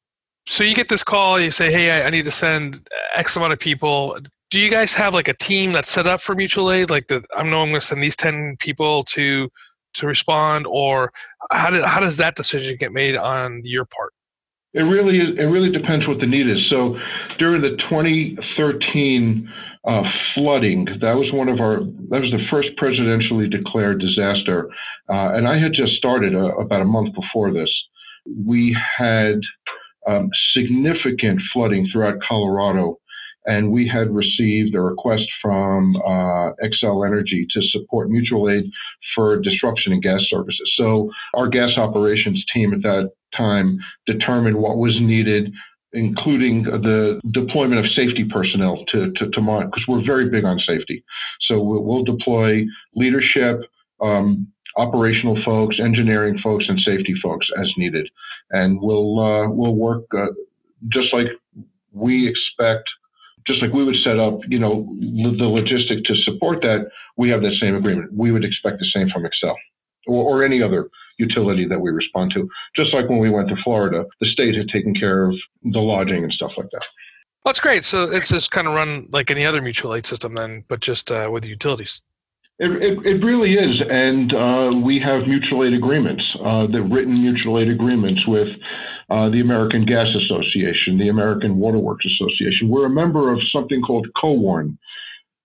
so 0.47 0.65
you 0.65 0.75
get 0.75 0.89
this 0.89 1.05
call, 1.05 1.39
you 1.41 1.51
say, 1.51 1.71
"Hey, 1.71 1.91
I, 1.91 2.07
I 2.07 2.11
need 2.11 2.25
to 2.25 2.31
send 2.31 2.89
X 3.15 3.37
amount 3.37 3.53
of 3.53 3.59
people." 3.59 4.19
Do 4.51 4.61
you 4.61 4.71
guys 4.71 4.93
have 4.95 5.15
like 5.15 5.29
a 5.29 5.35
team 5.35 5.73
that's 5.73 5.91
set 5.91 6.07
up 6.07 6.21
for 6.21 6.35
mutual 6.35 6.71
aid? 6.71 6.91
Like, 6.91 7.07
the, 7.07 7.25
I 7.35 7.43
know 7.43 7.63
I'm 7.63 7.71
going 7.71 7.81
to 7.81 7.81
send 7.81 8.03
these 8.03 8.17
ten 8.17 8.57
people 8.59 9.05
to 9.05 9.49
to 9.95 10.07
respond, 10.07 10.67
or 10.69 11.13
how, 11.51 11.71
do, 11.71 11.83
how 11.83 12.01
does 12.01 12.17
that 12.19 12.35
decision 12.35 12.77
get 12.79 12.93
made 12.93 13.17
on 13.17 13.61
your 13.65 13.85
part? 13.85 14.13
It 14.75 14.81
really 14.81 15.19
it 15.19 15.45
really 15.45 15.71
depends 15.71 16.09
what 16.09 16.19
the 16.19 16.27
need 16.27 16.49
is. 16.49 16.59
So 16.71 16.97
during 17.39 17.61
the 17.61 17.77
2013 17.91 19.53
uh, 19.87 20.03
flooding, 20.35 20.87
that 21.03 21.13
was 21.13 21.31
one 21.33 21.51
of 21.51 21.61
our 21.61 21.81
that 21.81 22.23
was 22.23 22.31
the 22.31 22.43
first 22.51 22.71
presidentially 22.81 23.51
declared 23.51 24.01
disaster, 24.01 24.71
uh, 25.11 25.35
and 25.35 25.47
I 25.47 25.59
had 25.59 25.75
just 25.75 25.93
started 25.97 26.35
uh, 26.35 26.57
about 26.57 26.81
a 26.81 26.87
month 26.87 27.15
before 27.15 27.53
this. 27.53 27.69
We 28.47 28.75
had 28.97 29.41
um, 30.09 30.31
significant 30.57 31.43
flooding 31.53 31.89
throughout 31.93 32.17
Colorado, 32.27 32.99
and 33.47 33.71
we 33.71 33.89
had 33.89 34.15
received 34.15 34.75
a 34.75 34.81
request 34.81 35.25
from 35.41 35.97
uh, 35.97 36.51
Energy 37.05 37.47
to 37.51 37.61
support 37.71 38.11
mutual 38.11 38.51
aid 38.51 38.71
for 39.15 39.41
disruption 39.41 39.93
in 39.93 40.01
gas 40.01 40.21
services. 40.31 40.73
So 40.77 41.11
our 41.35 41.49
gas 41.49 41.71
operations 41.77 42.45
team 42.53 42.73
at 42.73 42.83
that 42.83 43.11
time 43.37 43.79
determined 44.07 44.57
what 44.57 44.79
was 44.79 44.97
needed, 45.01 45.53
including 45.93 46.65
the 46.65 47.21
deployment 47.33 47.85
of 47.85 47.91
safety 47.93 48.25
personnel 48.31 48.85
to 48.93 49.13
to, 49.17 49.31
to 49.31 49.41
monitor, 49.41 49.71
because 49.71 49.87
we're 49.89 50.05
very 50.05 50.29
big 50.31 50.45
on 50.45 50.59
safety. 50.61 51.05
So 51.49 51.61
we'll, 51.61 51.83
we'll 51.83 52.05
deploy 52.05 52.65
leadership. 52.95 53.61
Um, 54.01 54.49
operational 54.77 55.39
folks, 55.45 55.77
engineering 55.79 56.39
folks, 56.43 56.65
and 56.67 56.81
safety 56.81 57.15
folks 57.23 57.47
as 57.61 57.71
needed, 57.77 58.09
and 58.51 58.81
we'll 58.81 59.21
uh, 59.21 59.49
we'll 59.49 59.75
work 59.75 60.05
uh, 60.17 60.27
just 60.89 61.13
like 61.13 61.27
we 61.93 62.29
expect 62.29 62.89
just 63.47 63.63
like 63.63 63.73
we 63.73 63.85
would 63.85 63.97
set 64.05 64.19
up, 64.19 64.41
you 64.49 64.59
know, 64.59 64.87
the 65.01 65.45
logistic 65.45 66.05
to 66.05 66.15
support 66.25 66.61
that, 66.63 66.89
we 67.17 67.29
have 67.31 67.43
that 67.43 67.57
same 67.61 67.75
agreement. 67.75 68.13
We 68.13 68.33
would 68.33 68.45
expect 68.45 68.79
the 68.79 68.87
same 68.95 69.09
from 69.11 69.25
Xcel 69.25 69.55
or, 70.07 70.25
or 70.25 70.45
any 70.45 70.63
other 70.63 70.89
utility 71.19 71.67
that 71.67 71.81
we 71.81 71.91
respond 71.91 72.33
to. 72.35 72.49
Just 72.77 72.95
like 72.95 73.09
when 73.09 73.19
we 73.19 73.31
went 73.31 73.49
to 73.49 73.57
Florida, 73.63 74.05
the 74.21 74.27
state 74.29 74.55
had 74.55 74.69
taken 74.69 74.95
care 74.95 75.29
of 75.29 75.35
the 75.63 75.81
lodging 75.81 76.23
and 76.25 76.33
stuff 76.33 76.53
like 76.57 76.69
that. 76.73 76.83
Well, 77.45 77.53
that's 77.53 77.61
great. 77.61 77.85
So 77.85 78.05
it's 78.05 78.29
just 78.29 78.51
kind 78.51 78.69
of 78.69 78.75
run 78.75 79.09
like 79.11 79.31
any 79.31 79.45
other 79.45 79.61
mutual 79.61 79.95
aid 79.95 80.07
system 80.07 80.35
then, 80.35 80.65
but 80.69 80.81
just 80.81 81.11
uh, 81.11 81.29
with 81.33 81.47
utilities. 81.47 82.01
It, 82.59 82.71
it, 82.71 83.07
it, 83.07 83.25
really 83.25 83.55
is, 83.55 83.83
and 83.91 84.33
uh, 84.33 84.71
we 84.85 85.01
have 85.01 85.27
mutual 85.27 85.65
aid 85.65 85.73
agreements, 85.73 86.23
uh, 86.45 86.67
the 86.71 86.83
written 86.83 87.21
mutual 87.21 87.59
aid 87.59 87.69
agreements 87.69 88.25
with 88.29 88.47
uh, 89.13 89.29
the 89.29 89.41
American 89.41 89.85
Gas 89.85 90.07
Association, 90.25 90.97
the 90.97 91.09
American 91.09 91.57
Waterworks 91.59 92.07
Association. 92.07 92.71
We're 92.71 92.87
a 92.87 92.91
member 92.91 93.31
of 93.31 93.39
something 93.53 93.83
called 93.83 94.07
COWARN. 94.17 94.79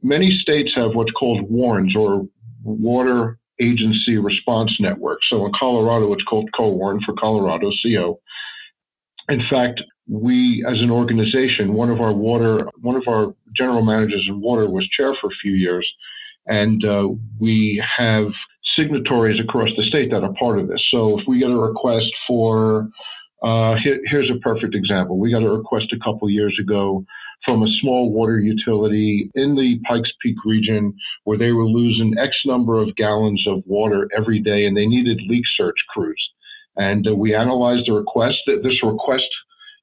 Many 0.01 0.39
states 0.41 0.71
have 0.75 0.95
what's 0.95 1.12
called 1.12 1.50
WARNs 1.50 1.93
or 1.93 2.25
Water 2.63 3.38
Agency 3.59 4.17
Response 4.17 4.71
Network. 4.79 5.19
So 5.29 5.45
in 5.45 5.51
Colorado, 5.59 6.13
it's 6.13 6.24
called 6.24 6.50
COWARN 6.55 7.01
for 7.05 7.13
Colorado, 7.19 7.69
CO. 7.83 8.21
In 9.27 9.41
fact, 9.50 9.81
we 10.07 10.63
as 10.65 10.79
an 10.79 10.89
organization, 10.89 11.74
one 11.74 11.89
of 11.89 12.00
our 12.00 12.13
water, 12.13 12.69
one 12.79 12.95
of 12.95 13.03
our 13.09 13.36
general 13.57 13.83
managers 13.83 14.25
in 14.29 14.39
water 14.39 14.69
was 14.69 14.88
chair 14.95 15.13
for 15.19 15.27
a 15.27 15.38
few 15.41 15.51
years 15.51 15.86
and 16.47 16.83
uh, 16.86 17.09
we 17.39 17.83
have 17.97 18.27
signatories 18.77 19.39
across 19.39 19.69
the 19.75 19.83
state 19.83 20.12
that 20.12 20.24
are 20.24 20.33
part 20.39 20.59
of 20.59 20.67
this. 20.67 20.81
So 20.91 21.19
if 21.19 21.25
we 21.27 21.39
get 21.39 21.50
a 21.50 21.57
request 21.57 22.07
for, 22.27 22.89
uh, 23.44 23.75
here, 23.84 24.00
here's 24.06 24.29
a 24.29 24.39
perfect 24.39 24.74
example. 24.74 25.20
We 25.20 25.32
got 25.32 25.44
a 25.44 25.50
request 25.50 25.94
a 25.94 26.03
couple 26.03 26.29
years 26.29 26.58
ago 26.60 27.06
from 27.46 27.62
a 27.62 27.67
small 27.82 28.12
water 28.12 28.39
utility 28.39 29.29
in 29.36 29.56
the 29.56 29.79
Pikes 29.88 30.12
Peak 30.22 30.38
region 30.46 30.94
where 31.25 31.38
they 31.38 31.51
were 31.51 31.65
losing 31.65 32.17
X 32.17 32.36
number 32.46 32.82
of 32.82 32.96
gallons 32.96 33.44
of 33.48 33.62
water 33.65 34.10
every 34.17 34.39
day 34.39 34.65
and 34.65 34.75
they 34.75 34.88
needed 34.88 35.22
leak 35.27 35.44
search 35.56 35.77
crews. 35.89 36.22
And 36.77 37.08
uh, 37.08 37.15
we 37.15 37.36
analyzed 37.36 37.88
the 37.88 37.94
request. 37.94 38.38
This 38.48 38.84
request 38.84 39.25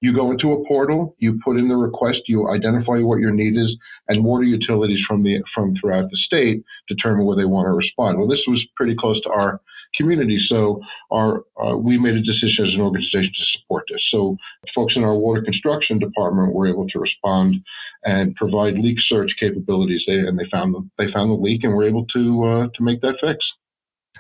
you 0.01 0.15
go 0.15 0.31
into 0.31 0.53
a 0.53 0.67
portal, 0.69 1.17
you 1.19 1.41
put 1.43 1.57
in 1.57 1.69
the 1.69 1.77
request, 1.77 2.19
you 2.27 2.51
identify 2.51 2.99
what 2.99 3.21
your 3.21 3.31
need 3.31 3.57
is, 3.57 3.75
and 4.09 4.23
water 4.23 4.45
utilities 4.45 5.01
from 5.09 5.23
the 5.23 5.43
from 5.55 5.75
throughout 5.81 6.11
the 6.11 6.19
state 6.27 6.63
determine 6.89 7.25
where 7.25 7.37
they 7.37 7.47
want 7.47 7.67
to 7.67 7.73
respond. 7.73 8.19
Well, 8.19 8.29
this 8.29 8.45
was 8.47 8.63
pretty 8.77 8.95
close 8.99 9.19
to 9.23 9.31
our 9.31 9.63
community, 9.97 10.39
so 10.49 10.81
our 11.11 11.45
uh, 11.63 11.77
we 11.77 11.99
made 11.99 12.15
a 12.15 12.23
decision 12.23 12.67
as 12.67 12.75
an 12.75 12.81
organization 12.81 13.33
to 13.35 13.59
support 13.59 13.85
this. 13.91 14.01
So 14.11 14.37
folks 14.75 14.95
in 14.97 15.05
our 15.05 15.15
water 15.15 15.43
construction 15.43 15.99
department 15.99 16.55
were 16.55 16.69
able 16.69 16.87
to 16.89 16.99
respond 16.99 17.57
and 18.05 18.35
provide 18.35 18.75
leak 18.75 18.99
search 19.09 19.31
capabilities. 19.41 20.03
They 20.07 20.15
and 20.15 20.39
they 20.39 20.47
found 20.51 20.75
the, 20.75 20.89
they 20.99 21.13
found 21.13 21.31
the 21.31 21.43
leak 21.43 21.65
and 21.65 21.75
were 21.75 21.87
able 21.87 22.07
to 22.07 22.45
uh, 22.45 22.67
to 22.75 22.83
make 22.83 23.01
that 23.01 23.17
fix. 23.21 23.39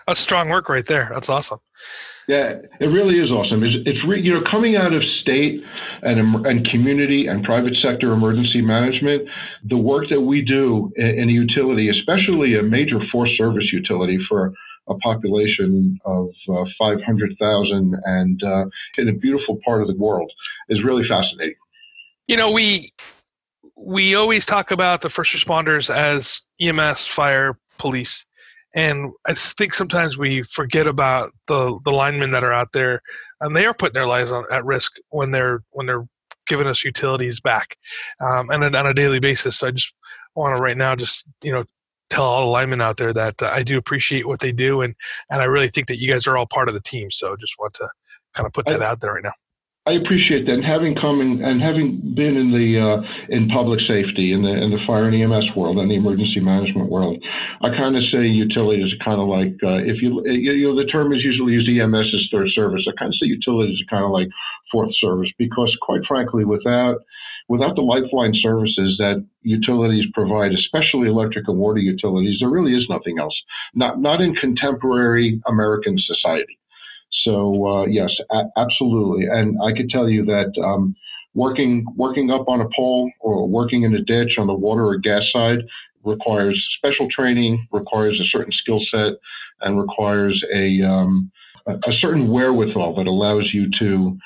That's 0.06 0.20
strong 0.20 0.48
work 0.48 0.68
right 0.68 0.84
there. 0.84 1.08
That's 1.12 1.28
awesome. 1.28 1.60
Yeah, 2.26 2.54
it 2.80 2.86
really 2.86 3.18
is 3.20 3.30
awesome. 3.30 3.62
It's, 3.62 3.76
it's 3.86 3.98
re, 4.06 4.20
you 4.20 4.32
know 4.32 4.40
coming 4.50 4.76
out 4.76 4.92
of 4.92 5.02
state 5.22 5.60
and 6.02 6.46
and 6.46 6.68
community 6.68 7.26
and 7.26 7.44
private 7.44 7.74
sector 7.82 8.12
emergency 8.12 8.60
management, 8.60 9.28
the 9.64 9.76
work 9.76 10.06
that 10.10 10.20
we 10.20 10.42
do 10.42 10.92
in, 10.96 11.06
in 11.06 11.28
a 11.28 11.32
utility, 11.32 11.90
especially 11.90 12.56
a 12.56 12.62
major 12.62 12.98
force 13.12 13.30
service 13.36 13.72
utility 13.72 14.18
for 14.28 14.52
a 14.88 14.94
population 14.96 15.98
of 16.04 16.28
uh, 16.48 16.64
500,000 16.78 17.96
and 18.04 18.42
uh, 18.42 18.64
in 18.98 19.08
a 19.08 19.12
beautiful 19.12 19.58
part 19.64 19.82
of 19.82 19.88
the 19.88 19.96
world, 19.96 20.30
is 20.68 20.82
really 20.84 21.06
fascinating. 21.08 21.54
You 22.26 22.36
know, 22.36 22.50
we 22.50 22.90
we 23.76 24.14
always 24.14 24.46
talk 24.46 24.70
about 24.70 25.00
the 25.02 25.10
first 25.10 25.34
responders 25.34 25.94
as 25.94 26.42
EMS, 26.60 27.06
fire, 27.06 27.58
police 27.76 28.24
and 28.74 29.12
I 29.24 29.34
think 29.34 29.72
sometimes 29.72 30.18
we 30.18 30.42
forget 30.42 30.86
about 30.86 31.32
the 31.46 31.78
the 31.84 31.92
linemen 31.92 32.32
that 32.32 32.44
are 32.44 32.52
out 32.52 32.72
there, 32.72 33.00
and 33.40 33.54
they 33.54 33.66
are 33.66 33.74
putting 33.74 33.94
their 33.94 34.08
lives 34.08 34.32
on, 34.32 34.44
at 34.50 34.64
risk 34.64 34.96
when 35.10 35.30
they're 35.30 35.62
when 35.70 35.86
they're 35.86 36.06
giving 36.46 36.66
us 36.66 36.84
utilities 36.84 37.40
back, 37.40 37.76
um, 38.20 38.50
and 38.50 38.64
on 38.64 38.86
a 38.86 38.92
daily 38.92 39.20
basis. 39.20 39.58
So 39.58 39.68
I 39.68 39.70
just 39.70 39.94
want 40.34 40.56
to 40.56 40.60
right 40.60 40.76
now 40.76 40.96
just 40.96 41.28
you 41.42 41.52
know 41.52 41.64
tell 42.14 42.24
all 42.24 42.46
the 42.46 42.50
linemen 42.50 42.80
out 42.80 42.96
there 42.96 43.12
that 43.12 43.42
uh, 43.42 43.50
I 43.52 43.62
do 43.62 43.76
appreciate 43.76 44.26
what 44.26 44.40
they 44.40 44.52
do, 44.52 44.80
and 44.82 44.94
and 45.30 45.40
I 45.40 45.44
really 45.44 45.68
think 45.68 45.88
that 45.88 45.98
you 45.98 46.08
guys 46.08 46.26
are 46.26 46.36
all 46.36 46.46
part 46.46 46.68
of 46.68 46.74
the 46.74 46.80
team. 46.80 47.10
So 47.10 47.36
just 47.36 47.54
want 47.58 47.74
to 47.74 47.88
kind 48.34 48.46
of 48.46 48.52
put 48.52 48.66
that 48.66 48.82
I, 48.82 48.86
out 48.86 49.00
there 49.00 49.14
right 49.14 49.24
now. 49.24 49.32
I 49.86 49.92
appreciate 50.00 50.46
that. 50.46 50.54
And 50.54 50.64
having 50.64 50.96
come 50.96 51.20
in, 51.20 51.44
and 51.44 51.60
having 51.60 52.14
been 52.16 52.40
in 52.40 52.48
the 52.56 52.80
uh, 52.80 53.04
in 53.28 53.48
public 53.48 53.80
safety 53.80 54.32
in 54.32 54.40
the 54.40 54.48
in 54.48 54.70
the 54.70 54.80
fire 54.86 55.08
and 55.08 55.16
EMS 55.16 55.52
world 55.56 55.76
and 55.76 55.90
the 55.90 55.96
emergency 55.96 56.40
management 56.40 56.88
world, 56.88 57.22
I 57.60 57.68
kind 57.76 57.96
of 57.96 58.02
say 58.10 58.24
utilities 58.24 58.94
are 58.94 59.04
kind 59.04 59.20
of 59.20 59.28
like 59.28 59.52
uh, 59.60 59.84
if 59.84 60.00
you 60.00 60.24
you 60.24 60.72
know 60.72 60.76
the 60.76 60.88
term 60.88 61.12
is 61.12 61.22
usually 61.22 61.52
used 61.52 61.68
EMS 61.68 62.08
is 62.14 62.28
third 62.32 62.48
service. 62.54 62.86
I 62.88 62.96
kind 62.98 63.12
of 63.12 63.18
say 63.20 63.26
utilities 63.26 63.76
are 63.82 63.90
kind 63.92 64.04
of 64.04 64.10
like 64.10 64.28
fourth 64.72 64.94
service 65.00 65.28
because 65.38 65.76
quite 65.82 66.00
frankly, 66.08 66.44
without 66.44 67.04
without 67.48 67.76
the 67.76 67.82
lifeline 67.82 68.32
services 68.42 68.96
that 68.98 69.24
utilities 69.42 70.04
provide, 70.14 70.52
especially 70.52 71.08
electric 71.08 71.46
and 71.48 71.58
water 71.58 71.78
utilities, 71.78 72.38
there 72.40 72.48
really 72.48 72.72
is 72.72 72.86
nothing 72.88 73.18
else. 73.18 73.38
Not 73.74 74.00
not 74.00 74.20
in 74.20 74.34
contemporary 74.34 75.40
American 75.46 75.98
society. 75.98 76.58
So 77.24 77.66
uh, 77.66 77.86
yes, 77.86 78.10
a- 78.30 78.50
absolutely. 78.56 79.26
And 79.26 79.56
I 79.62 79.72
could 79.76 79.90
tell 79.90 80.08
you 80.08 80.24
that 80.26 80.52
um, 80.62 80.94
working 81.34 81.84
working 81.96 82.30
up 82.30 82.48
on 82.48 82.60
a 82.60 82.68
pole 82.74 83.10
or 83.20 83.48
working 83.48 83.82
in 83.82 83.94
a 83.94 84.02
ditch 84.02 84.38
on 84.38 84.46
the 84.46 84.54
water 84.54 84.86
or 84.86 84.98
gas 84.98 85.22
side 85.32 85.58
requires 86.04 86.62
special 86.78 87.08
training, 87.10 87.66
requires 87.72 88.20
a 88.20 88.28
certain 88.30 88.52
skill 88.52 88.80
set, 88.90 89.14
and 89.60 89.78
requires 89.78 90.42
a 90.52 90.82
um, 90.82 91.30
a 91.66 91.92
certain 92.00 92.28
wherewithal 92.28 92.94
that 92.96 93.06
allows 93.06 93.50
you 93.52 93.68
to 93.78 94.16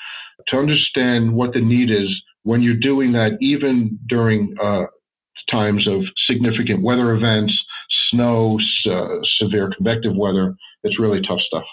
to 0.49 0.57
understand 0.57 1.33
what 1.33 1.53
the 1.53 1.61
need 1.61 1.91
is 1.91 2.09
when 2.49 2.63
you're 2.63 2.77
doing 2.77 3.13
that, 3.13 3.37
even 3.43 3.99
during 4.09 4.57
uh, 4.59 4.85
times 5.51 5.87
of 5.87 6.01
significant 6.27 6.83
weather 6.83 7.13
events, 7.13 7.53
snow, 8.11 8.59
uh, 8.91 9.19
severe 9.39 9.71
convective 9.77 10.17
weather. 10.17 10.57
It's 10.83 10.99
really 10.99 11.21
tough 11.21 11.41
stuff. 11.47 11.65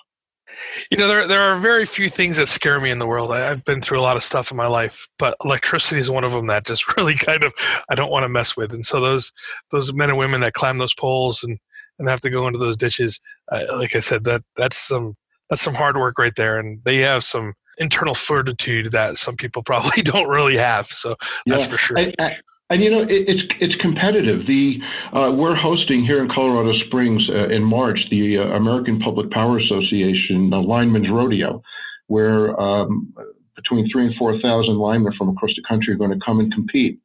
You 0.91 0.98
know, 0.98 1.08
there 1.08 1.27
there 1.29 1.41
are 1.41 1.58
very 1.58 1.86
few 1.86 2.10
things 2.10 2.36
that 2.38 2.50
scare 2.50 2.82
me 2.82 2.91
in 2.91 3.00
the 3.00 3.08
world. 3.08 3.32
I, 3.32 3.39
have 3.39 3.63
been 3.63 3.79
through 3.79 4.01
a 4.01 4.03
lot 4.03 4.17
of 4.17 4.24
stuff 4.24 4.51
in 4.51 4.58
my 4.58 4.67
life, 4.67 5.08
but 5.17 5.38
electricity 5.46 6.01
is 6.01 6.12
one 6.12 6.25
of 6.25 6.34
them 6.34 6.48
that 6.48 6.65
just 6.65 6.98
really 6.98 7.15
kind 7.15 7.46
of 7.46 7.53
I 7.89 7.96
don't 7.96 8.12
want 8.12 8.24
to 8.24 8.29
mess 8.29 8.58
with. 8.58 8.74
And 8.74 8.86
so 8.86 9.00
those 9.00 9.32
those 9.72 9.94
men 9.94 10.10
and 10.10 10.20
women 10.20 10.41
that 10.41 10.53
climb 10.53 10.77
those 10.77 10.94
poles 10.94 11.41
and 11.41 11.58
and 12.00 12.10
have 12.10 12.20
to 12.22 12.29
go 12.29 12.48
into 12.48 12.60
those 12.60 12.75
ditches, 12.75 13.22
uh, 13.50 13.63
like 13.77 13.96
I 13.96 14.01
said, 14.01 14.25
that 14.25 14.44
that's 14.58 14.77
some 14.77 15.15
that's 15.50 15.62
some 15.62 15.75
hard 15.75 15.96
work 15.96 16.20
right 16.20 16.36
there, 16.36 16.60
and 16.60 16.84
they 16.84 16.98
have 16.98 17.24
some 17.24 17.53
internal 17.77 18.13
fortitude 18.13 18.91
that 18.91 19.17
some 19.17 19.36
people 19.36 19.63
probably 19.63 20.01
don't 20.03 20.29
really 20.29 20.58
have. 20.58 20.88
So 20.88 21.15
yeah. 21.46 21.58
that's 21.58 21.67
for 21.67 21.77
sure. 21.77 22.00
I, 22.00 22.13
I, 22.20 22.32
and 22.70 22.82
you 22.82 22.89
know, 22.89 23.03
it, 23.03 23.25
it's 23.27 23.44
it's 23.60 23.75
competitive. 23.82 24.48
The 24.48 24.77
uh, 25.13 25.32
we're 25.32 25.55
hosting 25.55 26.03
here 26.03 26.24
in 26.24 26.29
Colorado 26.29 26.74
Springs 26.88 27.29
uh, 27.29 27.50
in 27.50 27.63
March 27.63 28.00
the 28.10 28.39
uh, 28.39 28.55
American 28.55 29.00
Public 29.00 29.29
Power 29.32 29.60
Association 29.60 30.51
uh, 30.51 30.62
Linemen's 30.62 31.10
Rodeo, 31.10 31.62
where 32.08 32.60
um, 32.60 33.13
between 33.55 33.88
three 33.91 34.08
and 34.08 34.15
four 34.15 34.39
thousand 34.41 34.77
linemen 34.77 35.13
from 35.17 35.29
across 35.29 35.51
the 35.55 35.63
country 35.67 35.94
are 35.94 35.98
going 35.98 36.12
to 36.12 36.25
come 36.25 36.39
and 36.39 36.51
compete. 36.53 37.00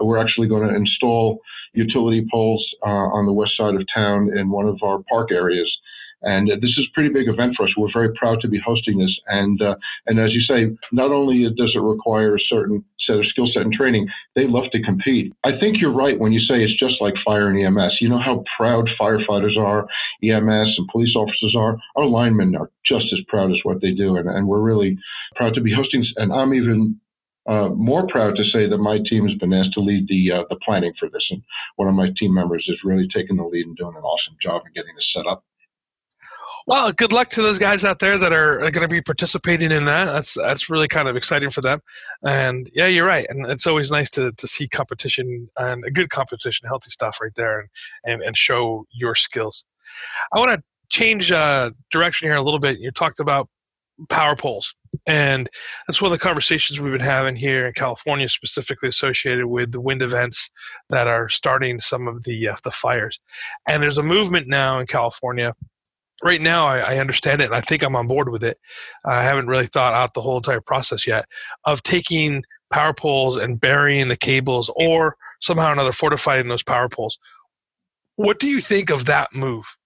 We're 0.00 0.18
actually 0.18 0.48
going 0.48 0.66
to 0.66 0.74
install 0.74 1.40
utility 1.74 2.26
poles 2.32 2.66
uh, 2.82 2.88
on 2.88 3.26
the 3.26 3.32
west 3.32 3.54
side 3.58 3.74
of 3.74 3.82
town 3.94 4.34
in 4.34 4.48
one 4.48 4.66
of 4.66 4.78
our 4.82 5.00
park 5.10 5.30
areas 5.30 5.70
and 6.24 6.50
uh, 6.50 6.56
this 6.56 6.70
is 6.70 6.86
a 6.90 6.94
pretty 6.94 7.10
big 7.10 7.28
event 7.28 7.54
for 7.56 7.64
us. 7.64 7.72
We're 7.76 7.92
very 7.92 8.12
proud 8.14 8.40
to 8.40 8.48
be 8.48 8.60
hosting 8.64 8.98
this. 8.98 9.14
And 9.26 9.60
uh, 9.60 9.76
and 10.06 10.18
as 10.18 10.32
you 10.32 10.40
say, 10.40 10.76
not 10.92 11.10
only 11.10 11.44
does 11.56 11.72
it 11.74 11.80
require 11.80 12.36
a 12.36 12.40
certain 12.48 12.84
set 13.06 13.16
of 13.16 13.26
skill 13.26 13.46
set 13.52 13.62
and 13.62 13.72
training, 13.72 14.08
they 14.34 14.46
love 14.46 14.64
to 14.72 14.82
compete. 14.82 15.32
I 15.44 15.50
think 15.58 15.80
you're 15.80 15.92
right 15.92 16.18
when 16.18 16.32
you 16.32 16.40
say 16.40 16.62
it's 16.62 16.78
just 16.78 17.00
like 17.00 17.14
fire 17.24 17.48
and 17.48 17.60
EMS. 17.60 17.98
You 18.00 18.08
know 18.08 18.20
how 18.20 18.44
proud 18.56 18.88
firefighters 19.00 19.58
are, 19.58 19.86
EMS 20.22 20.74
and 20.78 20.88
police 20.90 21.14
officers 21.16 21.54
are. 21.56 21.76
Our 21.96 22.06
linemen 22.06 22.56
are 22.56 22.70
just 22.86 23.06
as 23.12 23.20
proud 23.28 23.50
as 23.50 23.58
what 23.62 23.80
they 23.80 23.92
do, 23.92 24.16
and, 24.16 24.28
and 24.28 24.48
we're 24.48 24.60
really 24.60 24.98
proud 25.36 25.54
to 25.54 25.60
be 25.60 25.74
hosting. 25.74 26.04
And 26.16 26.32
I'm 26.32 26.54
even 26.54 26.98
uh, 27.46 27.68
more 27.68 28.06
proud 28.06 28.36
to 28.36 28.44
say 28.44 28.68
that 28.68 28.78
my 28.78 28.98
team 29.08 29.28
has 29.28 29.36
been 29.38 29.52
asked 29.52 29.74
to 29.74 29.80
lead 29.80 30.08
the 30.08 30.32
uh, 30.32 30.44
the 30.48 30.56
planning 30.64 30.92
for 30.98 31.08
this, 31.10 31.24
and 31.30 31.42
one 31.76 31.88
of 31.88 31.94
my 31.94 32.08
team 32.18 32.32
members 32.32 32.64
is 32.68 32.78
really 32.84 33.08
taking 33.14 33.36
the 33.36 33.44
lead 33.44 33.66
and 33.66 33.76
doing 33.76 33.96
an 33.96 34.02
awesome 34.02 34.36
job 34.42 34.62
in 34.66 34.72
getting 34.72 34.94
this 34.96 35.08
set 35.14 35.26
up. 35.26 35.44
Well, 36.66 36.92
good 36.92 37.12
luck 37.12 37.28
to 37.30 37.42
those 37.42 37.58
guys 37.58 37.84
out 37.84 37.98
there 37.98 38.16
that 38.16 38.32
are, 38.32 38.62
are 38.62 38.70
going 38.70 38.88
to 38.88 38.88
be 38.88 39.02
participating 39.02 39.70
in 39.70 39.84
that. 39.84 40.06
That's 40.06 40.32
that's 40.32 40.70
really 40.70 40.88
kind 40.88 41.08
of 41.08 41.16
exciting 41.16 41.50
for 41.50 41.60
them. 41.60 41.80
And 42.22 42.70
yeah, 42.72 42.86
you're 42.86 43.06
right. 43.06 43.26
And 43.28 43.44
it's 43.50 43.66
always 43.66 43.90
nice 43.90 44.08
to, 44.10 44.32
to 44.32 44.46
see 44.46 44.66
competition 44.66 45.50
and 45.58 45.84
a 45.84 45.90
good 45.90 46.08
competition, 46.08 46.66
healthy 46.66 46.90
stuff 46.90 47.18
right 47.20 47.34
there, 47.36 47.60
and 47.60 47.68
and, 48.04 48.22
and 48.22 48.36
show 48.36 48.86
your 48.92 49.14
skills. 49.14 49.66
I 50.32 50.38
want 50.38 50.52
to 50.52 50.62
change 50.88 51.30
uh, 51.30 51.70
direction 51.90 52.28
here 52.28 52.36
a 52.36 52.42
little 52.42 52.60
bit. 52.60 52.80
You 52.80 52.90
talked 52.90 53.20
about 53.20 53.50
power 54.08 54.34
poles, 54.34 54.74
and 55.06 55.50
that's 55.86 56.00
one 56.00 56.10
of 56.10 56.18
the 56.18 56.22
conversations 56.22 56.80
we've 56.80 56.92
been 56.92 57.00
having 57.00 57.36
here 57.36 57.66
in 57.66 57.74
California, 57.74 58.26
specifically 58.26 58.88
associated 58.88 59.46
with 59.46 59.72
the 59.72 59.82
wind 59.82 60.00
events 60.00 60.50
that 60.88 61.08
are 61.08 61.28
starting 61.28 61.78
some 61.78 62.08
of 62.08 62.24
the 62.24 62.48
uh, 62.48 62.56
the 62.64 62.70
fires. 62.70 63.20
And 63.68 63.82
there's 63.82 63.98
a 63.98 64.02
movement 64.02 64.48
now 64.48 64.78
in 64.78 64.86
California 64.86 65.54
right 66.22 66.40
now 66.40 66.66
I, 66.66 66.78
I, 66.78 66.98
understand 66.98 67.40
it 67.40 67.46
and 67.46 67.54
I 67.54 67.60
think 67.60 67.82
I'm 67.82 67.96
on 67.96 68.06
board 68.06 68.28
with 68.28 68.44
it. 68.44 68.58
I 69.04 69.22
haven't 69.22 69.48
really 69.48 69.66
thought 69.66 69.94
out 69.94 70.14
the 70.14 70.20
whole 70.20 70.36
entire 70.36 70.60
process 70.60 71.06
yet 71.06 71.26
of 71.64 71.82
taking 71.82 72.44
power 72.70 72.94
poles 72.94 73.36
and 73.36 73.60
burying 73.60 74.08
the 74.08 74.16
cables 74.16 74.70
or 74.76 75.16
somehow 75.40 75.70
or 75.70 75.72
another 75.72 75.92
fortifying 75.92 76.48
those 76.48 76.62
power 76.62 76.88
poles. 76.88 77.18
What 78.16 78.38
do 78.38 78.48
you 78.48 78.60
think 78.60 78.90
of 78.90 79.06
that 79.06 79.34
move? 79.34 79.76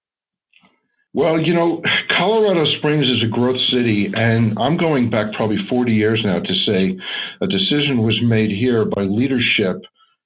Well, 1.14 1.40
you 1.40 1.54
know, 1.54 1.82
Colorado 2.16 2.64
Springs 2.78 3.06
is 3.06 3.22
a 3.22 3.26
growth 3.26 3.60
city, 3.72 4.12
and 4.14 4.56
I'm 4.58 4.76
going 4.76 5.10
back 5.10 5.32
probably 5.34 5.58
40 5.68 5.92
years 5.92 6.20
now 6.22 6.38
to 6.38 6.54
say 6.66 6.98
a 7.40 7.46
decision 7.46 8.02
was 8.02 8.20
made 8.22 8.50
here 8.50 8.84
by 8.84 9.02
leadership 9.02 9.82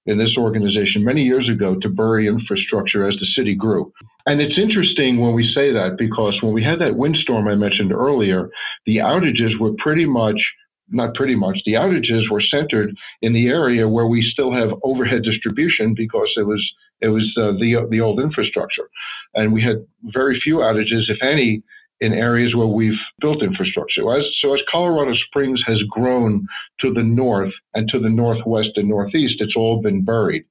in 0.07 0.19
this 0.19 0.37
organization 0.37 1.05
many 1.05 1.23
years 1.23 1.49
ago 1.49 1.77
to 1.81 1.89
bury 1.89 2.27
infrastructure 2.27 3.09
as 3.09 3.15
the 3.21 3.27
city 3.37 3.55
grew. 3.55 3.93
And 4.27 4.41
it's 4.41 4.59
interesting 4.59 5.21
when 5.21 5.35
we 5.35 5.51
say 5.55 5.73
that 5.73 5.97
because 5.99 6.39
when 6.43 6.53
we 6.53 6.63
had 6.63 6.81
that 6.81 6.97
windstorm 6.97 7.47
I 7.49 7.55
mentioned 7.55 7.93
earlier, 7.93 8.51
the 8.87 8.97
outages 8.97 9.59
were 9.61 9.73
pretty 9.79 10.07
much 10.07 10.41
not 10.89 11.15
pretty 11.15 11.35
much 11.35 11.59
the 11.65 11.73
outages 11.73 12.31
were 12.31 12.43
centered 12.43 12.95
in 13.23 13.33
the 13.33 13.47
area 13.49 13.89
where 13.89 14.07
we 14.07 14.29
still 14.33 14.53
have 14.53 14.71
overhead 14.83 15.23
distribution 15.23 15.95
because 15.97 16.31
it 16.37 16.43
was 16.43 16.63
it 17.01 17.09
was 17.09 17.25
uh, 17.39 17.53
the 17.53 17.87
the 17.91 18.01
old 18.01 18.21
infrastructure 18.21 18.89
and 19.35 19.53
we 19.53 19.63
had 19.63 19.77
very 20.03 20.39
few 20.43 20.57
outages 20.57 21.09
if 21.09 21.19
any 21.23 21.63
in 22.03 22.13
areas 22.13 22.53
where 22.57 22.67
we've 22.67 22.99
built 23.21 23.45
infrastructure. 23.45 24.03
As, 24.19 24.25
so 24.41 24.53
as 24.55 24.61
Colorado 24.69 25.15
Springs 25.29 25.63
has 25.69 25.81
grown 25.89 26.49
to 26.81 26.93
the 26.93 27.03
north 27.03 27.53
and 27.75 27.89
to 27.91 28.01
the 28.01 28.09
northwest 28.09 28.71
and 28.75 28.89
northeast, 28.89 29.37
it's 29.39 29.55
all 29.55 29.81
been 29.81 30.05
buried. 30.05 30.45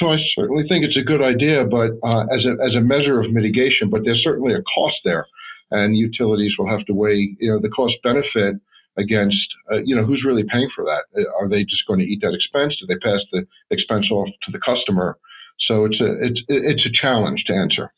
So 0.00 0.10
I 0.10 0.16
certainly 0.34 0.64
think 0.68 0.84
it's 0.84 0.96
a 0.96 1.08
good 1.12 1.22
idea, 1.22 1.64
but 1.64 1.92
uh, 2.02 2.24
as 2.34 2.44
a 2.44 2.56
as 2.66 2.74
a 2.74 2.80
measure 2.80 3.20
of 3.20 3.30
mitigation. 3.30 3.90
But 3.90 4.00
there's 4.04 4.24
certainly 4.24 4.54
a 4.54 4.62
cost 4.74 4.96
there, 5.04 5.26
and 5.70 5.96
utilities 5.96 6.54
will 6.58 6.68
have 6.68 6.84
to 6.86 6.94
weigh 6.94 7.36
you 7.38 7.50
know 7.50 7.60
the 7.60 7.68
cost 7.68 7.94
benefit 8.02 8.56
against 8.98 9.46
uh, 9.70 9.78
you 9.84 9.94
know 9.94 10.04
who's 10.04 10.24
really 10.26 10.44
paying 10.50 10.68
for 10.74 10.84
that. 10.84 11.04
Uh, 11.16 11.30
are 11.38 11.48
they 11.48 11.62
just 11.62 11.86
going 11.86 12.00
to 12.00 12.06
eat 12.06 12.20
that 12.22 12.34
expense? 12.34 12.74
Do 12.80 12.86
they 12.86 12.98
pass 12.98 13.20
the 13.32 13.46
expense 13.70 14.06
off 14.10 14.28
to 14.44 14.50
the 14.50 14.58
customer? 14.58 15.18
So 15.68 15.84
it's 15.84 16.00
a 16.00 16.10
it's 16.24 16.40
it's 16.48 16.86
a 16.86 16.90
challenge 17.00 17.44
to 17.46 17.52
answer. 17.52 17.92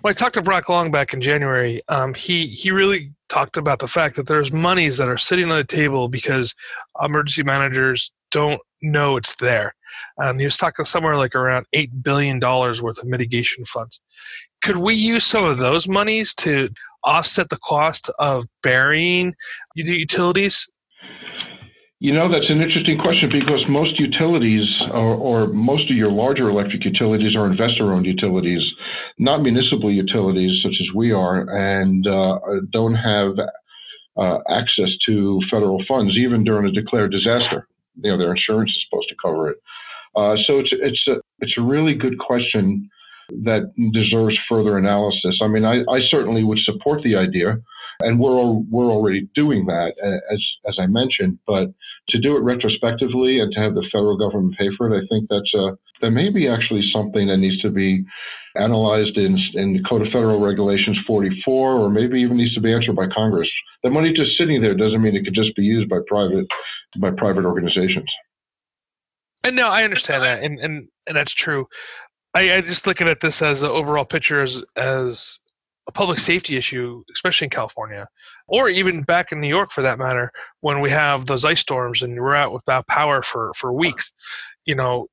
When 0.00 0.10
I 0.10 0.14
talked 0.14 0.34
to 0.34 0.42
Brock 0.42 0.68
Long 0.68 0.90
back 0.90 1.14
in 1.14 1.20
January, 1.20 1.82
um, 1.88 2.14
he 2.14 2.48
he 2.48 2.70
really 2.70 3.12
talked 3.28 3.56
about 3.56 3.78
the 3.78 3.88
fact 3.88 4.16
that 4.16 4.26
there's 4.26 4.52
monies 4.52 4.98
that 4.98 5.08
are 5.08 5.16
sitting 5.16 5.50
on 5.50 5.56
the 5.56 5.64
table 5.64 6.08
because 6.08 6.54
emergency 7.02 7.42
managers 7.42 8.12
don't 8.30 8.60
know 8.82 9.16
it's 9.16 9.36
there. 9.36 9.74
And 10.18 10.38
he 10.38 10.44
was 10.44 10.56
talking 10.56 10.84
somewhere 10.84 11.16
like 11.16 11.34
around 11.34 11.66
eight 11.72 12.02
billion 12.02 12.38
dollars 12.38 12.82
worth 12.82 12.98
of 12.98 13.08
mitigation 13.08 13.64
funds. 13.64 14.00
Could 14.62 14.76
we 14.76 14.94
use 14.94 15.24
some 15.24 15.44
of 15.44 15.58
those 15.58 15.88
monies 15.88 16.34
to 16.36 16.68
offset 17.04 17.48
the 17.48 17.58
cost 17.58 18.10
of 18.18 18.46
burying 18.62 19.34
utilities 19.74 20.68
you 22.06 22.14
know, 22.14 22.30
that's 22.30 22.48
an 22.50 22.62
interesting 22.62 22.98
question 22.98 23.28
because 23.32 23.64
most 23.68 23.98
utilities, 23.98 24.68
or, 24.92 25.16
or, 25.16 25.46
most 25.48 25.90
of 25.90 25.96
your 25.96 26.12
larger 26.12 26.48
electric 26.48 26.84
utilities, 26.84 27.34
are 27.34 27.50
investor 27.50 27.92
owned 27.92 28.06
utilities, 28.06 28.62
not 29.18 29.42
municipal 29.42 29.90
utilities 29.90 30.62
such 30.62 30.74
as 30.80 30.86
we 30.94 31.10
are, 31.10 31.40
and 31.50 32.06
uh, 32.06 32.38
don't 32.70 32.94
have 32.94 33.32
uh, 34.16 34.38
access 34.48 34.90
to 35.04 35.42
federal 35.50 35.82
funds, 35.88 36.14
even 36.16 36.44
during 36.44 36.68
a 36.68 36.70
declared 36.70 37.10
disaster. 37.10 37.66
You 37.96 38.12
know, 38.12 38.18
their 38.18 38.30
insurance 38.30 38.70
is 38.70 38.84
supposed 38.88 39.08
to 39.08 39.16
cover 39.20 39.50
it. 39.50 39.56
Uh, 40.14 40.36
so 40.46 40.60
it's, 40.60 40.70
it's, 40.70 41.02
a, 41.08 41.16
it's 41.40 41.58
a 41.58 41.62
really 41.62 41.94
good 41.94 42.20
question 42.20 42.88
that 43.42 43.72
deserves 43.92 44.38
further 44.48 44.78
analysis. 44.78 45.40
I 45.42 45.48
mean, 45.48 45.64
I, 45.64 45.80
I 45.90 45.98
certainly 46.08 46.44
would 46.44 46.60
support 46.60 47.02
the 47.02 47.16
idea 47.16 47.58
and 48.00 48.18
we're 48.18 48.52
we're 48.70 48.90
already 48.90 49.28
doing 49.34 49.66
that 49.66 49.92
as 50.02 50.42
as 50.68 50.76
I 50.78 50.86
mentioned. 50.86 51.38
But 51.46 51.68
to 52.08 52.20
do 52.20 52.36
it 52.36 52.40
retrospectively 52.40 53.40
and 53.40 53.52
to 53.52 53.60
have 53.60 53.74
the 53.74 53.86
federal 53.92 54.16
government 54.16 54.56
pay 54.56 54.68
for 54.76 54.92
it, 54.92 55.02
I 55.02 55.06
think 55.08 55.28
that's 55.28 55.52
a 55.54 55.76
that 56.02 56.10
may 56.10 56.30
be 56.30 56.48
actually 56.48 56.88
something 56.92 57.26
that 57.28 57.38
needs 57.38 57.60
to 57.62 57.70
be 57.70 58.04
analyzed 58.56 59.16
in 59.16 59.38
in 59.54 59.72
the 59.72 59.82
Code 59.88 60.02
of 60.02 60.08
Federal 60.08 60.40
Regulations 60.40 60.98
44, 61.06 61.72
or 61.72 61.90
maybe 61.90 62.20
even 62.20 62.36
needs 62.36 62.54
to 62.54 62.60
be 62.60 62.72
answered 62.72 62.96
by 62.96 63.06
Congress. 63.14 63.48
The 63.82 63.90
money 63.90 64.12
just 64.12 64.36
sitting 64.38 64.60
there 64.60 64.74
doesn't 64.74 65.02
mean 65.02 65.16
it 65.16 65.24
could 65.24 65.34
just 65.34 65.54
be 65.56 65.62
used 65.62 65.88
by 65.88 65.98
private 66.06 66.46
by 67.00 67.10
private 67.10 67.44
organizations. 67.44 68.10
And 69.44 69.56
no, 69.56 69.68
I 69.68 69.84
understand 69.84 70.22
that, 70.24 70.42
and 70.42 70.58
and 70.58 70.88
and 71.06 71.16
that's 71.16 71.34
true. 71.34 71.66
I, 72.34 72.54
I 72.54 72.60
just 72.60 72.86
looking 72.86 73.08
at 73.08 73.20
this 73.20 73.40
as 73.40 73.62
an 73.62 73.70
overall 73.70 74.04
picture 74.04 74.42
as 74.42 74.62
as 74.76 75.38
a 75.88 75.92
public 75.92 76.18
safety 76.18 76.56
issue, 76.56 77.02
especially 77.14 77.46
in 77.46 77.50
California, 77.50 78.08
or 78.48 78.68
even 78.68 79.02
back 79.02 79.32
in 79.32 79.40
New 79.40 79.48
York 79.48 79.70
for 79.70 79.82
that 79.82 79.98
matter, 79.98 80.32
when 80.60 80.80
we 80.80 80.90
have 80.90 81.26
those 81.26 81.44
ice 81.44 81.60
storms 81.60 82.02
and 82.02 82.20
we're 82.20 82.34
out 82.34 82.52
without 82.52 82.86
power 82.88 83.22
for, 83.22 83.52
for 83.54 83.72
weeks. 83.72 84.12
You 84.64 84.74
know, 84.74 85.06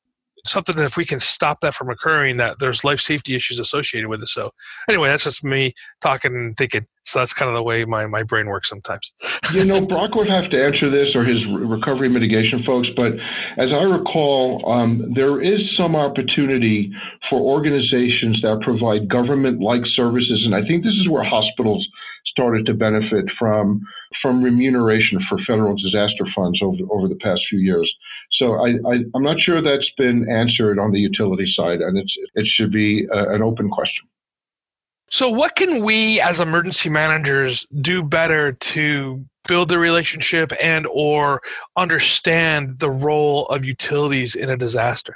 something 0.45 0.75
that 0.75 0.85
if 0.85 0.97
we 0.97 1.05
can 1.05 1.19
stop 1.19 1.61
that 1.61 1.73
from 1.73 1.89
occurring, 1.89 2.37
that 2.37 2.59
there's 2.59 2.83
life 2.83 2.99
safety 2.99 3.35
issues 3.35 3.59
associated 3.59 4.07
with 4.09 4.21
it. 4.21 4.27
So 4.27 4.51
anyway, 4.89 5.09
that's 5.09 5.23
just 5.23 5.43
me 5.43 5.73
talking 6.01 6.35
and 6.35 6.57
thinking. 6.57 6.85
So 7.05 7.19
that's 7.19 7.33
kind 7.33 7.49
of 7.49 7.55
the 7.55 7.63
way 7.63 7.85
my, 7.85 8.05
my 8.05 8.23
brain 8.23 8.47
works 8.47 8.69
sometimes. 8.69 9.13
you 9.53 9.65
know, 9.65 9.81
Brock 9.81 10.15
would 10.15 10.29
have 10.29 10.49
to 10.51 10.63
answer 10.63 10.89
this 10.89 11.15
or 11.15 11.23
his 11.23 11.45
recovery 11.45 12.09
mitigation 12.09 12.63
folks, 12.63 12.87
but 12.95 13.13
as 13.57 13.69
I 13.71 13.83
recall, 13.83 14.63
um, 14.71 15.11
there 15.13 15.41
is 15.41 15.59
some 15.75 15.95
opportunity 15.95 16.91
for 17.29 17.39
organizations 17.39 18.41
that 18.41 18.61
provide 18.61 19.09
government-like 19.09 19.83
services, 19.95 20.43
and 20.45 20.55
I 20.55 20.65
think 20.65 20.83
this 20.83 20.93
is 20.93 21.09
where 21.09 21.23
hospitals 21.23 21.85
started 22.25 22.65
to 22.65 22.73
benefit 22.73 23.25
from 23.37 23.81
from 24.21 24.43
remuneration 24.43 25.19
for 25.29 25.37
federal 25.47 25.75
disaster 25.75 26.25
funds 26.35 26.59
over 26.61 26.77
over 26.89 27.07
the 27.07 27.15
past 27.15 27.41
few 27.49 27.59
years. 27.59 27.91
So 28.33 28.53
I, 28.53 28.69
I 28.87 28.95
am 29.15 29.23
not 29.23 29.39
sure 29.39 29.61
that's 29.61 29.89
been 29.97 30.29
answered 30.29 30.79
on 30.79 30.91
the 30.91 30.99
utility 30.99 31.51
side, 31.55 31.81
and 31.81 31.97
it's 31.97 32.13
it 32.35 32.47
should 32.55 32.71
be 32.71 33.07
a, 33.11 33.33
an 33.33 33.41
open 33.41 33.69
question. 33.69 34.07
So 35.09 35.29
what 35.29 35.55
can 35.55 35.83
we 35.83 36.19
as 36.19 36.39
emergency 36.39 36.89
managers 36.89 37.67
do 37.81 38.03
better 38.03 38.53
to 38.53 39.23
build 39.47 39.69
the 39.69 39.77
relationship 39.77 40.51
and 40.59 40.87
or 40.89 41.41
understand 41.75 42.79
the 42.79 42.89
role 42.89 43.45
of 43.47 43.63
utilities 43.63 44.35
in 44.35 44.49
a 44.49 44.57
disaster? 44.57 45.15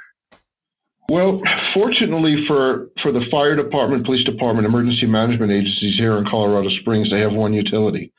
Well, 1.10 1.40
fortunately 1.72 2.44
for, 2.46 2.88
for 3.02 3.12
the 3.12 3.24
fire 3.30 3.56
department, 3.56 4.04
police 4.04 4.24
department, 4.26 4.66
emergency 4.66 5.06
management 5.06 5.50
agencies 5.50 5.96
here 5.98 6.18
in 6.18 6.26
Colorado 6.30 6.68
Springs, 6.80 7.10
they 7.10 7.20
have 7.20 7.32
one 7.32 7.54
utility. 7.54 8.12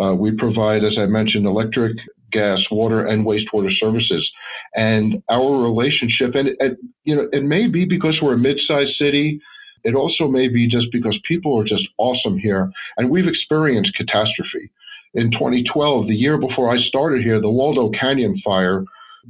Uh, 0.00 0.14
we 0.14 0.30
provide, 0.32 0.84
as 0.84 0.96
I 0.98 1.06
mentioned, 1.06 1.46
electric, 1.46 1.96
gas, 2.32 2.58
water, 2.70 3.06
and 3.06 3.26
wastewater 3.26 3.70
services. 3.78 4.28
And 4.74 5.22
our 5.30 5.62
relationship, 5.62 6.34
and, 6.34 6.50
and 6.60 6.76
you 7.04 7.14
know, 7.14 7.28
it 7.32 7.44
may 7.44 7.66
be 7.66 7.84
because 7.84 8.18
we're 8.22 8.34
a 8.34 8.38
mid-sized 8.38 8.96
city. 8.98 9.40
It 9.84 9.94
also 9.94 10.28
may 10.28 10.48
be 10.48 10.68
just 10.68 10.86
because 10.92 11.18
people 11.28 11.58
are 11.58 11.64
just 11.64 11.86
awesome 11.98 12.38
here, 12.38 12.70
and 12.96 13.10
we've 13.10 13.26
experienced 13.26 13.94
catastrophe. 13.96 14.70
In 15.14 15.30
2012, 15.32 16.06
the 16.06 16.14
year 16.14 16.38
before 16.38 16.74
I 16.74 16.80
started 16.88 17.22
here, 17.22 17.40
the 17.40 17.50
Waldo 17.50 17.90
Canyon 17.90 18.40
fire 18.42 18.84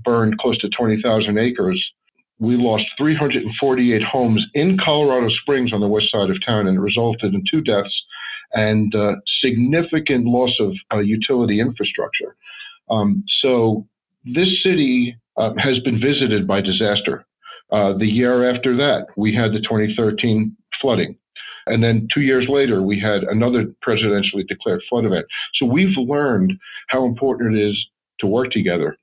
burned 0.04 0.38
close 0.38 0.58
to 0.58 0.68
20,000 0.68 1.38
acres 1.38 1.92
we 2.42 2.56
lost 2.56 2.84
348 2.98 4.02
homes 4.02 4.44
in 4.54 4.76
Colorado 4.84 5.28
Springs 5.42 5.72
on 5.72 5.80
the 5.80 5.86
west 5.86 6.10
side 6.10 6.28
of 6.28 6.44
town, 6.44 6.66
and 6.66 6.76
it 6.76 6.80
resulted 6.80 7.34
in 7.34 7.44
two 7.48 7.60
deaths 7.60 8.02
and 8.54 8.94
uh, 8.94 9.14
significant 9.40 10.26
loss 10.26 10.52
of 10.60 10.72
uh, 10.92 10.98
utility 10.98 11.60
infrastructure. 11.60 12.36
Um, 12.90 13.24
so 13.40 13.86
this 14.24 14.48
city 14.62 15.16
uh, 15.36 15.52
has 15.58 15.78
been 15.80 16.00
visited 16.00 16.46
by 16.46 16.60
disaster. 16.60 17.24
Uh, 17.70 17.96
the 17.96 18.06
year 18.06 18.54
after 18.54 18.76
that, 18.76 19.06
we 19.16 19.34
had 19.34 19.52
the 19.52 19.60
2013 19.60 20.54
flooding. 20.80 21.16
And 21.66 21.82
then 21.82 22.08
two 22.12 22.22
years 22.22 22.46
later, 22.48 22.82
we 22.82 23.00
had 23.00 23.22
another 23.22 23.72
presidentially 23.86 24.46
declared 24.46 24.82
flood 24.88 25.04
event. 25.04 25.26
So 25.54 25.66
we've 25.66 25.96
learned 25.96 26.52
how 26.88 27.06
important 27.06 27.56
it 27.56 27.70
is 27.70 27.86
to 28.20 28.26
work 28.26 28.50
together 28.50 28.96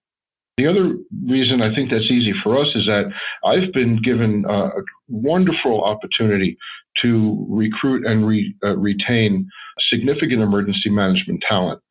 the 0.59 0.67
other 0.67 0.97
reason 1.25 1.61
I 1.61 1.73
think 1.73 1.89
that's 1.89 2.11
easy 2.11 2.33
for 2.43 2.59
us 2.59 2.67
is 2.75 2.85
that 2.85 3.05
I've 3.45 3.71
been 3.71 4.01
given 4.01 4.43
a 4.47 4.69
wonderful 5.07 5.83
opportunity 5.83 6.57
to 7.01 7.45
recruit 7.49 8.05
and 8.05 8.27
re, 8.27 8.53
uh, 8.63 8.75
retain 8.75 9.47
significant 9.89 10.41
emergency 10.41 10.89
management 10.89 11.41
talent. 11.47 11.81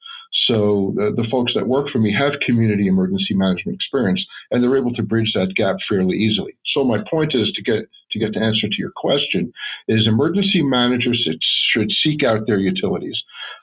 So 0.47 0.93
the, 0.97 1.15
the, 1.17 1.29
folks 1.31 1.53
that 1.55 1.67
work 1.67 1.89
for 1.91 1.99
me 1.99 2.15
have 2.15 2.33
community 2.45 2.89
emergency 2.89 3.35
management 3.35 3.77
experience, 3.77 4.23
and 4.51 4.63
they're 4.63 4.77
able 4.77 4.95
to 4.95 5.03
bridge 5.03 5.33
that 5.35 5.55
gap 5.57 5.77
fairly 5.89 6.17
easily. 6.17 6.57
So 6.75 6.85
my 6.85 6.99
point 7.11 7.35
is 7.35 7.51
to 7.53 7.63
get 7.63 7.89
to 8.13 8.19
get 8.19 8.35
the 8.35 8.41
answer 8.41 8.69
to 8.69 8.77
your 8.79 8.93
question 8.97 9.53
is 9.89 10.07
emergency 10.07 10.63
managers 10.63 11.27
should 11.73 11.91
seek 12.03 12.23
out 12.23 12.47
their 12.47 12.59
utilities. 12.59 13.17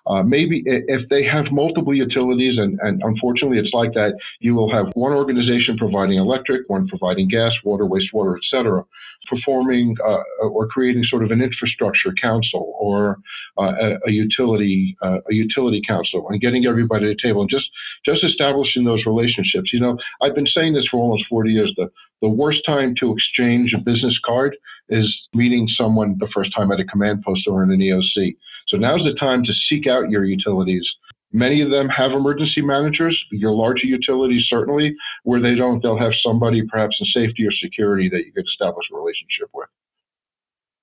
Uh, 0.07 0.21
maybe 0.21 0.61
if 0.65 1.07
they 1.09 1.23
have 1.23 1.45
multiple 1.51 1.93
utilities, 1.93 2.59
and, 2.59 2.79
and 2.81 3.01
unfortunately 3.03 3.57
it's 3.57 3.73
like 3.73 3.93
that, 3.93 4.13
you 4.39 4.53
will 4.53 4.71
have 4.71 4.87
one 4.93 5.11
organization 5.11 5.77
providing 5.77 6.19
electric, 6.19 6.69
one 6.69 6.87
providing 6.87 7.27
gas, 7.27 7.51
water, 7.63 7.85
wastewater, 7.85 8.37
etc., 8.37 8.83
performing 9.27 9.95
uh, 10.05 10.21
or 10.45 10.67
creating 10.67 11.03
sort 11.09 11.23
of 11.23 11.31
an 11.31 11.41
infrastructure 11.41 12.13
council 12.21 12.75
or 12.79 13.17
uh, 13.57 13.73
a, 13.81 13.97
a, 14.07 14.11
utility 14.11 14.95
uh, 15.01 15.17
a 15.29 15.33
utility 15.33 15.81
council 15.87 16.27
and 16.29 16.41
getting 16.41 16.65
everybody 16.65 17.09
at 17.09 17.17
the 17.17 17.27
table 17.27 17.41
and 17.41 17.49
just 17.49 17.65
just 18.05 18.23
establishing 18.23 18.83
those 18.83 19.03
relationships. 19.05 19.71
You 19.73 19.79
know, 19.79 19.97
I've 20.21 20.35
been 20.35 20.47
saying 20.47 20.73
this 20.73 20.85
for 20.91 20.97
almost 20.97 21.25
40 21.29 21.51
years. 21.51 21.73
The 21.75 21.89
the 22.21 22.29
worst 22.29 22.59
time 22.65 22.93
to 22.99 23.13
exchange 23.13 23.73
a 23.73 23.79
business 23.79 24.17
card 24.23 24.55
is 24.89 25.13
meeting 25.34 25.67
someone 25.78 26.17
the 26.19 26.28
first 26.34 26.56
time 26.56 26.71
at 26.71 26.80
a 26.80 26.86
command 26.86 27.24
post 27.24 27.48
or 27.48 27.63
in 27.63 27.71
an 27.71 27.80
EOC. 27.80 28.36
So 28.67 28.78
now's 28.78 29.04
the 29.04 29.15
time 29.19 29.43
to 29.43 29.54
seek 29.69 29.88
out 29.88 30.10
your 30.10 30.26
utilities. 30.26 30.86
Many 31.32 31.62
of 31.62 31.69
them 31.69 31.89
have 31.89 32.12
emergency 32.12 32.62
managers. 32.62 33.21
Your 33.32 33.52
larger 33.52 33.86
utilities, 33.86 34.45
certainly, 34.50 34.95
where 35.24 35.41
they 35.41 35.56
don't, 35.56 35.82
they'll 35.82 35.98
have 35.98 36.13
somebody 36.24 36.65
perhaps 36.65 36.95
in 37.00 37.06
safety 37.08 37.45
or 37.45 37.52
security 37.52 38.10
that 38.10 38.26
you 38.26 38.32
could 38.32 38.45
establish 38.48 38.86
a 38.91 38.95
relationship 38.95 39.50
with. 39.54 39.67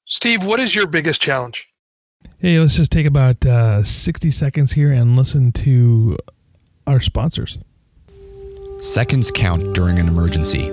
Steve, 0.05 0.45
what 0.45 0.61
is 0.61 0.75
your 0.75 0.87
biggest 0.87 1.23
challenge? 1.23 1.69
Hey, 2.38 2.59
let's 2.59 2.77
just 2.77 2.93
take 2.93 3.07
about 3.07 3.45
uh, 3.47 3.83
60 3.83 4.31
seconds 4.31 4.73
here 4.73 4.93
and 4.93 5.17
listen 5.17 5.53
to 5.53 6.19
our 6.87 7.01
sponsors. 7.01 7.57
Seconds 8.81 9.31
count 9.31 9.75
during 9.75 9.99
an 9.99 10.09
emergency. 10.09 10.69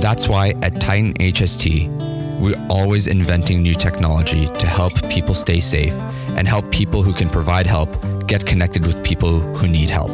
That's 0.00 0.28
why 0.28 0.50
at 0.62 0.80
Titan 0.80 1.14
HST, 1.14 2.15
we're 2.40 2.66
always 2.68 3.06
inventing 3.06 3.62
new 3.62 3.74
technology 3.74 4.46
to 4.46 4.66
help 4.66 4.92
people 5.10 5.34
stay 5.34 5.60
safe 5.60 5.94
and 6.36 6.46
help 6.46 6.70
people 6.70 7.02
who 7.02 7.12
can 7.12 7.28
provide 7.28 7.66
help 7.66 7.88
get 8.26 8.44
connected 8.44 8.86
with 8.86 9.02
people 9.04 9.38
who 9.38 9.68
need 9.68 9.88
help. 9.88 10.10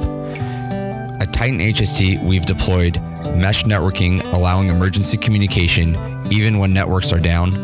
At 1.20 1.32
Titan 1.32 1.58
HST, 1.58 2.22
we've 2.24 2.46
deployed 2.46 3.00
mesh 3.34 3.64
networking, 3.64 4.22
allowing 4.32 4.68
emergency 4.68 5.16
communication 5.16 5.96
even 6.30 6.58
when 6.58 6.72
networks 6.72 7.12
are 7.12 7.20
down, 7.20 7.54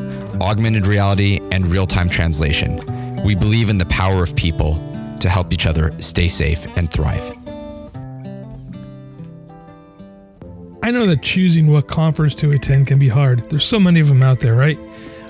augmented 0.42 0.86
reality, 0.86 1.40
and 1.52 1.66
real 1.66 1.86
time 1.86 2.08
translation. 2.08 2.76
We 3.24 3.34
believe 3.34 3.68
in 3.68 3.78
the 3.78 3.86
power 3.86 4.22
of 4.22 4.34
people 4.36 4.74
to 5.20 5.28
help 5.28 5.52
each 5.52 5.66
other 5.66 5.92
stay 6.00 6.28
safe 6.28 6.66
and 6.76 6.90
thrive. 6.90 7.37
I 10.88 10.90
know 10.90 11.04
that 11.04 11.20
choosing 11.20 11.70
what 11.70 11.86
conference 11.86 12.34
to 12.36 12.50
attend 12.50 12.86
can 12.86 12.98
be 12.98 13.10
hard. 13.10 13.50
There's 13.50 13.66
so 13.66 13.78
many 13.78 14.00
of 14.00 14.08
them 14.08 14.22
out 14.22 14.40
there, 14.40 14.54
right? 14.54 14.78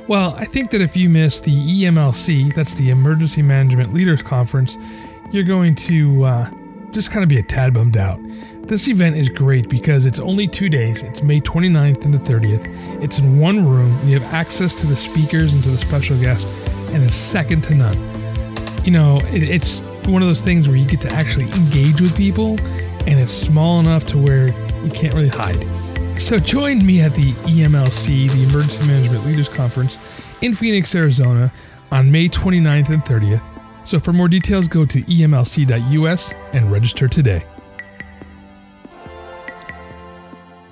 Well, 0.06 0.32
I 0.36 0.44
think 0.44 0.70
that 0.70 0.80
if 0.80 0.96
you 0.96 1.08
miss 1.08 1.40
the 1.40 1.50
EMLC, 1.50 2.54
that's 2.54 2.74
the 2.74 2.90
Emergency 2.90 3.42
Management 3.42 3.92
Leaders 3.92 4.22
Conference, 4.22 4.78
you're 5.32 5.42
going 5.42 5.74
to 5.74 6.22
uh, 6.22 6.50
just 6.92 7.10
kind 7.10 7.24
of 7.24 7.28
be 7.28 7.40
a 7.40 7.42
tad 7.42 7.74
bummed 7.74 7.96
out. 7.96 8.20
This 8.68 8.86
event 8.86 9.16
is 9.16 9.28
great 9.28 9.68
because 9.68 10.06
it's 10.06 10.20
only 10.20 10.46
two 10.46 10.68
days. 10.68 11.02
It's 11.02 11.24
May 11.24 11.40
29th 11.40 12.04
and 12.04 12.14
the 12.14 12.18
30th. 12.18 13.02
It's 13.02 13.18
in 13.18 13.40
one 13.40 13.68
room, 13.68 13.92
and 13.98 14.08
you 14.08 14.20
have 14.20 14.32
access 14.32 14.76
to 14.76 14.86
the 14.86 14.94
speakers 14.94 15.52
and 15.52 15.60
to 15.64 15.70
the 15.70 15.78
special 15.78 16.16
guests, 16.20 16.48
and 16.92 17.02
it's 17.02 17.16
second 17.16 17.64
to 17.64 17.74
none. 17.74 18.84
You 18.84 18.92
know, 18.92 19.16
it, 19.32 19.42
it's 19.42 19.80
one 20.06 20.22
of 20.22 20.28
those 20.28 20.40
things 20.40 20.68
where 20.68 20.76
you 20.76 20.86
get 20.86 21.00
to 21.00 21.10
actually 21.12 21.50
engage 21.50 22.00
with 22.00 22.16
people, 22.16 22.50
and 23.08 23.18
it's 23.18 23.32
small 23.32 23.80
enough 23.80 24.04
to 24.04 24.18
where 24.18 24.54
you 24.84 24.90
can't 24.90 25.14
really 25.14 25.28
hide. 25.28 25.66
So 26.20 26.36
join 26.38 26.84
me 26.84 27.00
at 27.00 27.14
the 27.14 27.32
EMLC, 27.32 28.30
the 28.30 28.42
Emergency 28.42 28.86
Management 28.86 29.24
Leaders 29.24 29.48
Conference 29.48 29.98
in 30.42 30.54
Phoenix, 30.54 30.94
Arizona 30.94 31.52
on 31.90 32.10
May 32.10 32.28
29th 32.28 32.88
and 32.88 33.04
30th. 33.04 33.42
So 33.84 33.98
for 33.98 34.12
more 34.12 34.28
details, 34.28 34.68
go 34.68 34.84
to 34.84 35.02
emlc.us 35.02 36.34
and 36.52 36.70
register 36.70 37.08
today. 37.08 37.44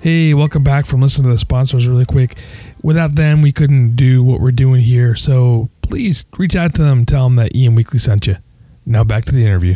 Hey, 0.01 0.33
welcome 0.35 0.63
back 0.63 0.85
from 0.85 1.01
listening 1.01 1.27
to 1.29 1.33
the 1.33 1.39
sponsors 1.39 1.87
really 1.87 2.05
quick. 2.05 2.37
Without 2.83 3.15
them, 3.15 3.41
we 3.41 3.51
couldn't 3.51 3.95
do 3.95 4.23
what 4.23 4.39
we're 4.39 4.51
doing 4.51 4.81
here. 4.81 5.15
So 5.15 5.69
please 5.81 6.25
reach 6.37 6.55
out 6.55 6.75
to 6.75 6.83
them, 6.83 7.05
tell 7.05 7.23
them 7.23 7.35
that 7.37 7.55
EM 7.55 7.73
Weekly 7.73 7.99
sent 7.99 8.27
you. 8.27 8.37
Now 8.85 9.03
back 9.03 9.25
to 9.25 9.33
the 9.33 9.43
interview. 9.43 9.75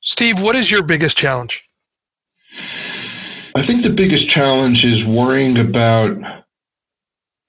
Steve, 0.00 0.40
what 0.40 0.56
is 0.56 0.70
your 0.70 0.82
biggest 0.82 1.16
challenge? 1.16 1.63
I 3.54 3.66
think 3.66 3.84
the 3.84 3.90
biggest 3.90 4.28
challenge 4.30 4.78
is 4.84 5.04
worrying 5.06 5.58
about 5.58 6.16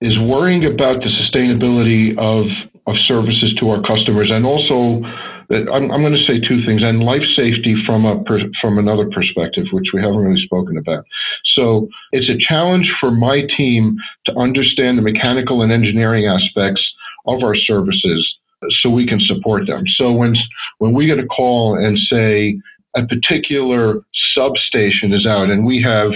is 0.02 0.18
worrying 0.20 0.66
about 0.66 1.02
the 1.02 1.10
sustainability 1.10 2.18
of 2.18 2.46
of 2.88 2.96
services 3.08 3.56
to 3.60 3.70
our 3.72 3.82
customers, 3.82 4.30
and 4.32 4.46
also 4.46 5.02
that 5.50 5.66
I'm, 5.72 5.92
I'm 5.92 6.02
going 6.02 6.14
to 6.14 6.26
say 6.26 6.40
two 6.40 6.64
things, 6.66 6.84
and 6.84 7.02
life 7.02 7.24
safety 7.36 7.76
from 7.86 8.06
a 8.06 8.24
from 8.62 8.78
another 8.78 9.10
perspective, 9.10 9.66
which 9.72 9.88
we 9.94 10.02
haven't 10.02 10.18
really 10.18 10.44
spoken 10.46 10.78
about. 10.78 11.06
So 11.56 11.88
it's 12.12 12.30
a 12.30 12.38
challenge 12.38 12.92
for 13.00 13.10
my 13.10 13.42
team 13.58 13.98
to 14.28 14.36
understand 14.38 15.00
the 15.00 15.02
mechanical 15.02 15.64
and 15.64 15.72
engineering 15.72 16.28
aspects 16.28 16.84
of 17.26 17.42
our 17.42 17.56
services 17.56 18.36
so 18.82 18.90
we 18.90 19.08
can 19.08 19.20
support 19.22 19.66
them. 19.68 19.84
So 19.98 20.12
when 20.12 20.36
when 20.78 20.94
we 20.94 21.08
get 21.08 21.20
a 21.20 21.26
call 21.26 21.76
and 21.78 21.98
say 21.98 22.60
a 22.96 23.06
particular 23.06 24.02
substation 24.36 25.14
is 25.14 25.26
out, 25.26 25.50
and 25.50 25.66
we 25.66 25.82
have 25.82 26.12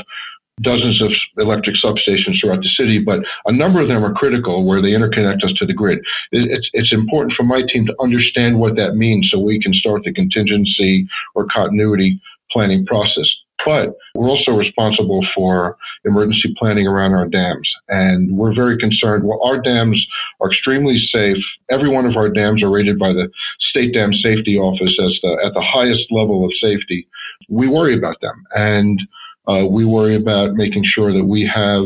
dozens 0.61 1.01
of 1.01 1.11
electric 1.37 1.75
substations 1.83 2.39
throughout 2.39 2.61
the 2.61 2.69
city, 2.77 2.99
but 2.99 3.19
a 3.45 3.51
number 3.51 3.81
of 3.81 3.87
them 3.87 4.03
are 4.03 4.13
critical 4.13 4.65
where 4.65 4.81
they 4.81 4.89
interconnect 4.89 5.43
us 5.43 5.53
to 5.57 5.65
the 5.65 5.73
grid. 5.73 5.99
It's, 6.31 6.69
it's 6.73 6.91
important 6.91 7.33
for 7.35 7.43
my 7.43 7.61
team 7.71 7.85
to 7.85 7.95
understand 8.01 8.59
what 8.59 8.75
that 8.75 8.95
means 8.95 9.29
so 9.31 9.39
we 9.39 9.61
can 9.61 9.73
start 9.73 10.03
the 10.03 10.13
contingency 10.13 11.07
or 11.35 11.45
continuity 11.45 12.19
planning 12.51 12.85
process. 12.85 13.27
But 13.65 13.95
we're 14.15 14.29
also 14.29 14.51
responsible 14.51 15.25
for 15.35 15.77
emergency 16.05 16.53
planning 16.57 16.87
around 16.87 17.13
our 17.13 17.27
dams. 17.27 17.69
And 17.89 18.37
we're 18.37 18.55
very 18.55 18.77
concerned. 18.77 19.23
Well, 19.25 19.41
our 19.43 19.61
dams 19.61 20.03
are 20.39 20.51
extremely 20.51 20.99
safe. 21.11 21.43
Every 21.69 21.89
one 21.89 22.05
of 22.05 22.15
our 22.15 22.29
dams 22.29 22.63
are 22.63 22.69
rated 22.69 22.97
by 22.97 23.13
the 23.13 23.29
State 23.69 23.93
Dam 23.93 24.13
Safety 24.13 24.57
Office 24.57 24.97
as 25.03 25.17
the, 25.21 25.37
at 25.45 25.53
the 25.53 25.61
highest 25.61 26.05
level 26.11 26.45
of 26.45 26.51
safety. 26.61 27.07
We 27.49 27.67
worry 27.67 27.97
about 27.97 28.21
them. 28.21 28.43
And 28.55 29.01
uh, 29.47 29.65
we 29.65 29.85
worry 29.85 30.15
about 30.15 30.53
making 30.53 30.85
sure 30.85 31.13
that 31.13 31.25
we 31.25 31.49
have 31.53 31.83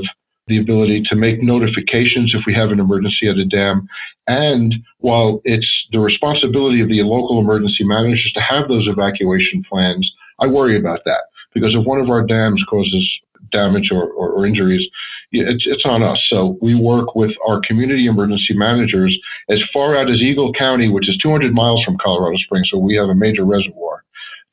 the 0.47 0.59
ability 0.59 1.03
to 1.09 1.15
make 1.15 1.41
notifications 1.41 2.33
if 2.35 2.41
we 2.45 2.53
have 2.53 2.69
an 2.69 2.79
emergency 2.79 3.29
at 3.29 3.37
a 3.37 3.45
dam. 3.45 3.87
And 4.27 4.75
while 4.99 5.41
it's 5.45 5.67
the 5.91 5.99
responsibility 5.99 6.81
of 6.81 6.89
the 6.89 7.01
local 7.03 7.39
emergency 7.39 7.83
managers 7.83 8.31
to 8.35 8.41
have 8.41 8.67
those 8.67 8.87
evacuation 8.87 9.63
plans, 9.69 10.09
I 10.39 10.47
worry 10.47 10.77
about 10.77 10.99
that 11.05 11.23
because 11.53 11.75
if 11.75 11.85
one 11.85 11.99
of 11.99 12.09
our 12.09 12.25
dams 12.25 12.63
causes 12.69 13.07
damage 13.51 13.89
or, 13.91 14.05
or, 14.11 14.29
or 14.31 14.45
injuries, 14.45 14.87
it's, 15.31 15.63
it's 15.65 15.85
on 15.85 16.03
us. 16.03 16.19
So 16.29 16.57
we 16.61 16.75
work 16.75 17.15
with 17.15 17.31
our 17.47 17.61
community 17.67 18.07
emergency 18.07 18.53
managers 18.53 19.17
as 19.49 19.59
far 19.73 19.97
out 19.97 20.09
as 20.09 20.21
Eagle 20.21 20.53
County, 20.53 20.89
which 20.89 21.09
is 21.09 21.17
200 21.17 21.53
miles 21.53 21.83
from 21.83 21.97
Colorado 22.03 22.37
Springs. 22.37 22.69
So 22.71 22.77
we 22.77 22.95
have 22.95 23.09
a 23.09 23.15
major 23.15 23.43
reservoir 23.43 24.03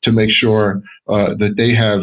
to 0.03 0.11
make 0.11 0.31
sure 0.31 0.81
uh, 1.07 1.35
that 1.37 1.53
they 1.57 1.75
have 1.75 2.01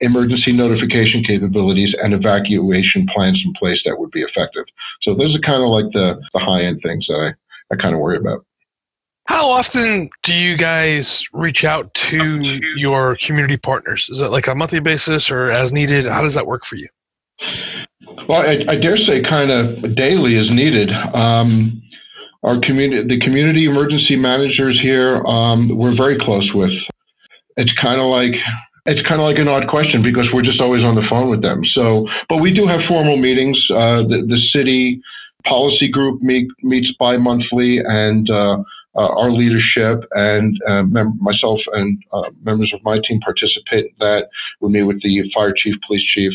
emergency 0.00 0.52
notification 0.52 1.22
capabilities 1.24 1.94
and 2.02 2.14
evacuation 2.14 3.06
plans 3.14 3.40
in 3.44 3.52
place 3.58 3.80
that 3.84 3.98
would 3.98 4.10
be 4.10 4.22
effective. 4.22 4.64
So 5.02 5.14
those 5.14 5.34
are 5.34 5.40
kind 5.40 5.62
of 5.62 5.68
like 5.68 5.92
the, 5.92 6.20
the 6.32 6.40
high 6.40 6.62
end 6.62 6.80
things 6.82 7.06
that 7.08 7.34
I, 7.70 7.74
I 7.74 7.76
kind 7.76 7.94
of 7.94 8.00
worry 8.00 8.16
about. 8.16 8.44
How 9.30 9.48
often 9.48 10.10
do 10.24 10.34
you 10.34 10.56
guys 10.56 11.24
reach 11.32 11.64
out 11.64 11.94
to 11.94 12.60
your 12.74 13.14
community 13.14 13.56
partners? 13.56 14.08
Is 14.10 14.20
it 14.20 14.32
like 14.32 14.48
a 14.48 14.56
monthly 14.56 14.80
basis 14.80 15.30
or 15.30 15.48
as 15.52 15.72
needed? 15.72 16.04
How 16.04 16.20
does 16.20 16.34
that 16.34 16.48
work 16.48 16.64
for 16.64 16.74
you? 16.74 16.88
Well, 18.28 18.40
I, 18.40 18.64
I 18.68 18.74
dare 18.74 18.96
say 18.96 19.22
kind 19.22 19.52
of 19.52 19.94
daily 19.94 20.34
is 20.34 20.50
needed. 20.50 20.90
Um, 21.14 21.80
our 22.42 22.58
community, 22.60 23.06
the 23.06 23.24
community 23.24 23.66
emergency 23.66 24.16
managers 24.16 24.80
here, 24.82 25.24
um, 25.24 25.78
we're 25.78 25.96
very 25.96 26.18
close 26.18 26.50
with. 26.52 26.72
It's 27.56 27.72
kind 27.80 28.00
of 28.00 28.06
like 28.06 28.34
it's 28.86 29.06
kind 29.06 29.20
of 29.20 29.26
like 29.26 29.38
an 29.38 29.46
odd 29.46 29.68
question 29.68 30.02
because 30.02 30.26
we're 30.34 30.42
just 30.42 30.60
always 30.60 30.82
on 30.82 30.96
the 30.96 31.06
phone 31.08 31.30
with 31.30 31.40
them. 31.40 31.62
So, 31.72 32.08
but 32.28 32.38
we 32.38 32.52
do 32.52 32.66
have 32.66 32.80
formal 32.88 33.16
meetings. 33.16 33.64
Uh, 33.70 34.02
the, 34.02 34.26
the 34.26 34.40
city 34.52 35.00
policy 35.44 35.88
group 35.88 36.20
meet, 36.20 36.48
meets 36.62 36.92
bi-monthly 36.98 37.78
and 37.78 38.28
uh, 38.28 38.62
our 38.96 39.30
leadership 39.30 40.04
and 40.12 40.56
uh, 40.68 40.82
mem- 40.82 41.18
myself 41.20 41.60
and 41.74 42.02
uh, 42.12 42.30
members 42.42 42.72
of 42.74 42.80
my 42.84 42.98
team 43.06 43.20
participate 43.20 43.86
in 43.86 43.94
that. 44.00 44.28
We 44.60 44.70
meet 44.70 44.82
with 44.82 45.00
the 45.02 45.22
fire 45.34 45.54
chief, 45.56 45.74
police 45.86 46.04
chief, 46.14 46.32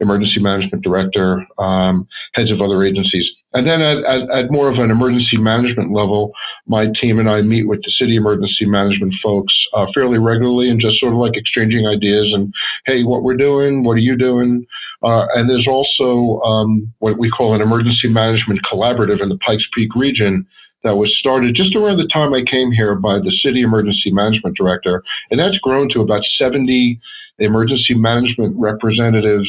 emergency 0.00 0.40
management 0.40 0.82
director, 0.82 1.44
um, 1.58 2.06
heads 2.34 2.50
of 2.50 2.60
other 2.60 2.84
agencies. 2.84 3.26
And 3.52 3.66
then 3.66 3.80
at, 3.80 3.98
at, 4.04 4.30
at, 4.30 4.50
more 4.50 4.70
of 4.70 4.78
an 4.78 4.90
emergency 4.90 5.38
management 5.38 5.92
level, 5.92 6.32
my 6.66 6.86
team 7.00 7.18
and 7.18 7.28
I 7.28 7.40
meet 7.40 7.66
with 7.66 7.80
the 7.82 7.92
city 7.98 8.16
emergency 8.16 8.66
management 8.66 9.14
folks 9.22 9.52
uh, 9.74 9.86
fairly 9.94 10.18
regularly 10.18 10.68
and 10.68 10.80
just 10.80 11.00
sort 11.00 11.14
of 11.14 11.18
like 11.18 11.32
exchanging 11.34 11.86
ideas 11.86 12.30
and, 12.32 12.52
hey, 12.86 13.04
what 13.04 13.22
we're 13.22 13.36
doing, 13.36 13.84
what 13.84 13.94
are 13.94 14.04
you 14.04 14.16
doing? 14.16 14.66
Uh, 15.02 15.26
and 15.34 15.48
there's 15.48 15.66
also 15.66 16.40
um, 16.42 16.92
what 16.98 17.18
we 17.18 17.30
call 17.30 17.54
an 17.54 17.62
emergency 17.62 18.08
management 18.08 18.60
collaborative 18.70 19.22
in 19.22 19.28
the 19.30 19.38
Pikes 19.38 19.64
Peak 19.74 19.94
region 19.96 20.46
that 20.84 20.96
was 20.96 21.14
started 21.18 21.54
just 21.54 21.74
around 21.74 21.98
the 21.98 22.08
time 22.12 22.32
I 22.34 22.42
came 22.48 22.70
here 22.70 22.94
by 22.94 23.18
the 23.18 23.32
city 23.42 23.62
emergency 23.62 24.10
management 24.12 24.56
director, 24.56 25.02
and 25.30 25.40
that's 25.40 25.58
grown 25.58 25.88
to 25.90 26.00
about 26.00 26.22
70 26.38 27.00
emergency 27.38 27.94
management 27.94 28.54
representatives 28.56 29.48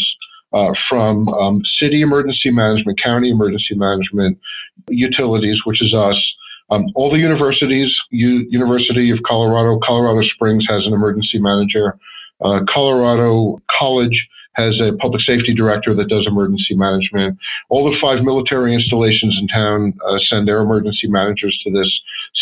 uh, 0.53 0.71
from 0.89 1.29
um, 1.29 1.61
city 1.79 2.01
emergency 2.01 2.49
management, 2.49 2.99
county 3.01 3.29
emergency 3.29 3.75
management, 3.75 4.37
utilities, 4.89 5.59
which 5.65 5.81
is 5.81 5.93
us. 5.93 6.17
Um, 6.71 6.85
all 6.95 7.11
the 7.11 7.17
universities, 7.17 7.91
U- 8.11 8.47
University 8.49 9.11
of 9.11 9.19
Colorado, 9.25 9.79
Colorado 9.83 10.27
Springs 10.35 10.65
has 10.69 10.85
an 10.85 10.93
emergency 10.93 11.39
manager. 11.39 11.97
Uh, 12.41 12.61
Colorado 12.71 13.59
College 13.79 14.27
has 14.53 14.79
a 14.81 14.95
public 14.97 15.21
safety 15.23 15.53
director 15.53 15.93
that 15.95 16.09
does 16.09 16.25
emergency 16.27 16.75
management. 16.75 17.37
All 17.69 17.89
the 17.89 17.97
five 18.01 18.23
military 18.23 18.73
installations 18.73 19.37
in 19.39 19.47
town 19.47 19.93
uh, 20.07 20.17
send 20.29 20.47
their 20.47 20.61
emergency 20.61 21.07
managers 21.07 21.57
to 21.63 21.71
this. 21.71 21.89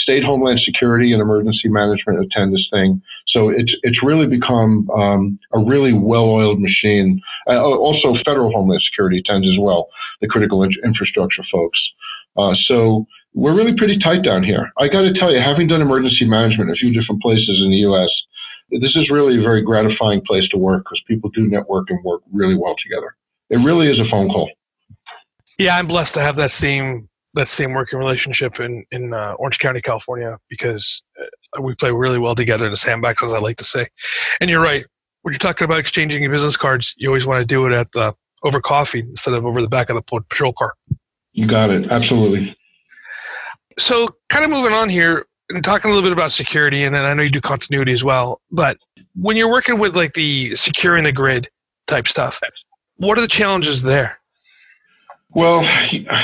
State 0.04 0.24
Homeland 0.24 0.60
Security 0.64 1.14
and 1.14 1.22
emergency 1.22 1.70
management 1.70 2.20
attend 2.20 2.54
this 2.54 2.68
thing. 2.72 3.02
So 3.28 3.50
it's 3.50 3.72
it's 3.84 4.02
really 4.04 4.26
become 4.26 4.90
um, 4.90 5.40
a 5.54 5.60
really 5.60 5.94
well-oiled 5.94 6.60
machine. 6.60 7.22
Uh, 7.48 7.60
also, 7.62 8.16
federal 8.26 8.52
Homeland 8.52 8.82
Security 8.90 9.20
attends 9.20 9.48
as 9.48 9.58
well, 9.60 9.88
the 10.22 10.28
critical 10.28 10.64
in- 10.64 10.72
infrastructure 10.84 11.44
folks. 11.52 11.80
Uh, 12.38 12.54
so 12.68 13.06
we're 13.34 13.56
really 13.56 13.76
pretty 13.78 14.00
tight 14.00 14.24
down 14.24 14.44
here. 14.44 14.72
I 14.80 14.88
got 14.88 15.02
to 15.02 15.14
tell 15.14 15.32
you, 15.32 15.40
having 15.40 15.68
done 15.68 15.82
emergency 15.82 16.26
management 16.26 16.70
in 16.70 16.76
a 16.76 16.78
few 16.78 16.94
different 16.94 17.22
places 17.22 17.62
in 17.64 17.70
the 17.70 17.84
U.S., 17.88 18.10
this 18.70 18.96
is 18.96 19.10
really 19.10 19.38
a 19.38 19.42
very 19.42 19.62
gratifying 19.62 20.22
place 20.26 20.48
to 20.50 20.58
work 20.58 20.84
because 20.84 21.02
people 21.08 21.30
do 21.32 21.48
network 21.48 21.90
and 21.90 22.04
work 22.04 22.22
really 22.32 22.56
well 22.56 22.76
together. 22.84 23.16
It 23.50 23.58
really 23.58 23.90
is 23.90 24.00
a 24.00 24.10
phone 24.10 24.30
call. 24.30 24.50
Yeah, 25.58 25.78
I'm 25.78 25.88
blessed 25.88 26.14
to 26.16 26.22
have 26.22 26.36
that 26.36 26.52
same 26.52 27.10
that 27.34 27.48
same 27.48 27.74
working 27.74 28.00
relationship 28.00 28.60
in 28.60 28.84
in 28.92 29.14
uh, 29.14 29.34
Orange 29.34 29.60
County, 29.60 29.82
California, 29.82 30.38
because 30.50 31.04
uh, 31.22 31.62
we 31.62 31.76
play 31.76 31.92
really 31.92 32.20
well 32.20 32.36
together 32.36 32.66
in 32.66 32.72
the 32.72 32.78
sandbox, 32.78 33.24
as 33.24 33.34
I 33.34 33.40
like 33.40 33.58
to 33.58 33.64
say. 33.64 33.88
And 34.42 34.50
you're 34.50 34.62
right. 34.62 34.86
When 35.22 35.34
you're 35.34 35.40
talking 35.40 35.66
about 35.66 35.80
exchanging 35.80 36.22
your 36.22 36.32
business 36.32 36.58
cards, 36.58 36.94
you 36.98 37.10
always 37.10 37.26
want 37.26 37.42
to 37.42 37.46
do 37.46 37.66
it 37.66 37.74
at 37.74 37.92
the 37.92 38.14
over 38.44 38.62
coffee 38.62 39.00
instead 39.00 39.34
of 39.34 39.46
over 39.46 39.62
the 39.62 39.68
back 39.68 39.90
of 39.90 39.96
the 39.96 40.02
patrol 40.02 40.54
car. 40.54 40.74
You 41.34 41.48
got 41.48 41.70
it. 41.70 41.90
Absolutely. 41.90 42.56
So, 43.80 44.08
kind 44.30 44.44
of 44.44 44.52
moving 44.52 44.74
on 44.74 44.90
here, 44.90 45.26
and 45.50 45.64
talking 45.64 45.90
a 45.90 45.94
little 45.94 46.08
bit 46.08 46.14
about 46.14 46.32
security, 46.32 46.84
and 46.84 46.94
then 46.94 47.06
I 47.06 47.14
know 47.14 47.24
you 47.24 47.30
do 47.30 47.42
continuity 47.42 47.94
as 47.94 48.04
well. 48.04 48.42
But 48.52 48.78
when 49.16 49.38
you're 49.38 49.52
working 49.52 49.80
with 49.80 49.96
like 49.96 50.14
the 50.14 50.56
securing 50.56 51.04
the 51.04 51.12
grid 51.12 51.50
type 51.88 52.08
stuff, 52.08 52.40
what 52.98 53.18
are 53.18 53.22
the 53.22 53.28
challenges 53.28 53.82
there? 53.82 54.20
Well, 55.32 55.64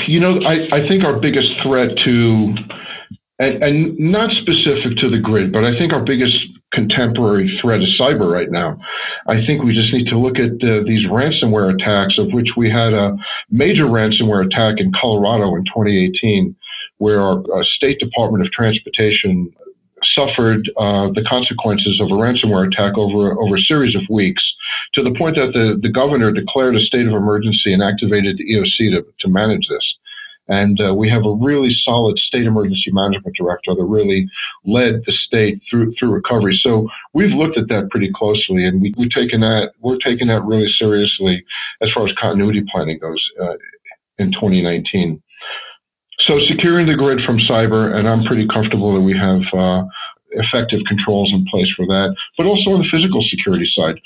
you 0.08 0.20
know, 0.20 0.40
I, 0.42 0.76
I 0.76 0.88
think 0.88 1.04
our 1.04 1.18
biggest 1.18 1.48
threat 1.62 1.90
to, 2.04 2.54
and, 3.38 3.62
and 3.62 3.98
not 3.98 4.30
specific 4.42 4.98
to 4.98 5.10
the 5.10 5.18
grid, 5.22 5.52
but 5.52 5.64
I 5.64 5.76
think 5.78 5.92
our 5.92 6.04
biggest 6.04 6.36
contemporary 6.72 7.56
threat 7.62 7.80
is 7.80 7.88
cyber 8.00 8.30
right 8.30 8.50
now. 8.50 8.76
I 9.28 9.44
think 9.46 9.62
we 9.62 9.74
just 9.74 9.92
need 9.92 10.08
to 10.08 10.18
look 10.18 10.38
at 10.38 10.52
uh, 10.66 10.82
these 10.84 11.06
ransomware 11.06 11.74
attacks, 11.74 12.18
of 12.18 12.32
which 12.32 12.48
we 12.56 12.68
had 12.68 12.92
a 12.92 13.16
major 13.50 13.84
ransomware 13.84 14.46
attack 14.46 14.76
in 14.78 14.90
Colorado 15.00 15.54
in 15.54 15.64
2018 15.66 16.56
where 16.98 17.20
our, 17.20 17.42
our 17.52 17.64
State 17.64 17.98
Department 17.98 18.44
of 18.44 18.52
Transportation 18.52 19.50
suffered 20.14 20.68
uh, 20.78 21.08
the 21.14 21.24
consequences 21.28 22.00
of 22.00 22.08
a 22.08 22.14
ransomware 22.20 22.68
attack 22.68 22.96
over 22.96 23.32
over 23.40 23.56
a 23.56 23.60
series 23.60 23.94
of 23.96 24.02
weeks, 24.10 24.42
to 24.94 25.02
the 25.02 25.14
point 25.18 25.36
that 25.36 25.52
the, 25.52 25.78
the 25.82 25.92
governor 25.92 26.32
declared 26.32 26.76
a 26.76 26.80
state 26.80 27.06
of 27.06 27.12
emergency 27.12 27.72
and 27.72 27.82
activated 27.82 28.38
the 28.38 28.44
EOC 28.54 28.92
to, 28.92 29.04
to 29.20 29.28
manage 29.28 29.66
this. 29.68 29.94
And 30.48 30.78
uh, 30.80 30.94
we 30.94 31.08
have 31.08 31.24
a 31.24 31.34
really 31.34 31.74
solid 31.84 32.18
state 32.18 32.44
emergency 32.44 32.90
management 32.92 33.34
director 33.34 33.74
that 33.74 33.84
really 33.84 34.28
led 34.66 35.02
the 35.06 35.12
state 35.26 35.60
through 35.70 35.94
through 35.98 36.10
recovery. 36.10 36.58
So 36.62 36.88
we've 37.14 37.32
looked 37.32 37.56
at 37.56 37.68
that 37.68 37.88
pretty 37.90 38.10
closely, 38.14 38.66
and 38.66 38.82
we, 38.82 38.92
we've 38.98 39.10
taken 39.10 39.40
that 39.40 39.72
we're 39.80 39.98
taking 40.04 40.28
that 40.28 40.44
really 40.44 40.68
seriously 40.78 41.42
as 41.80 41.88
far 41.94 42.06
as 42.06 42.14
continuity 42.20 42.62
planning 42.70 42.98
goes 42.98 43.24
uh, 43.40 43.56
in 44.18 44.32
2019. 44.32 45.22
So 46.26 46.38
securing 46.48 46.86
the 46.86 46.94
grid 46.94 47.20
from 47.26 47.38
cyber, 47.38 47.94
and 47.94 48.08
I'm 48.08 48.24
pretty 48.24 48.46
comfortable 48.48 48.94
that 48.94 49.00
we 49.00 49.16
have 49.16 49.42
uh, 49.52 49.84
effective 50.30 50.80
controls 50.88 51.30
in 51.32 51.44
place 51.50 51.68
for 51.76 51.86
that. 51.86 52.14
But 52.36 52.46
also 52.46 52.70
on 52.70 52.80
the 52.80 52.88
physical 52.90 53.22
security 53.28 53.70
side, 53.76 53.96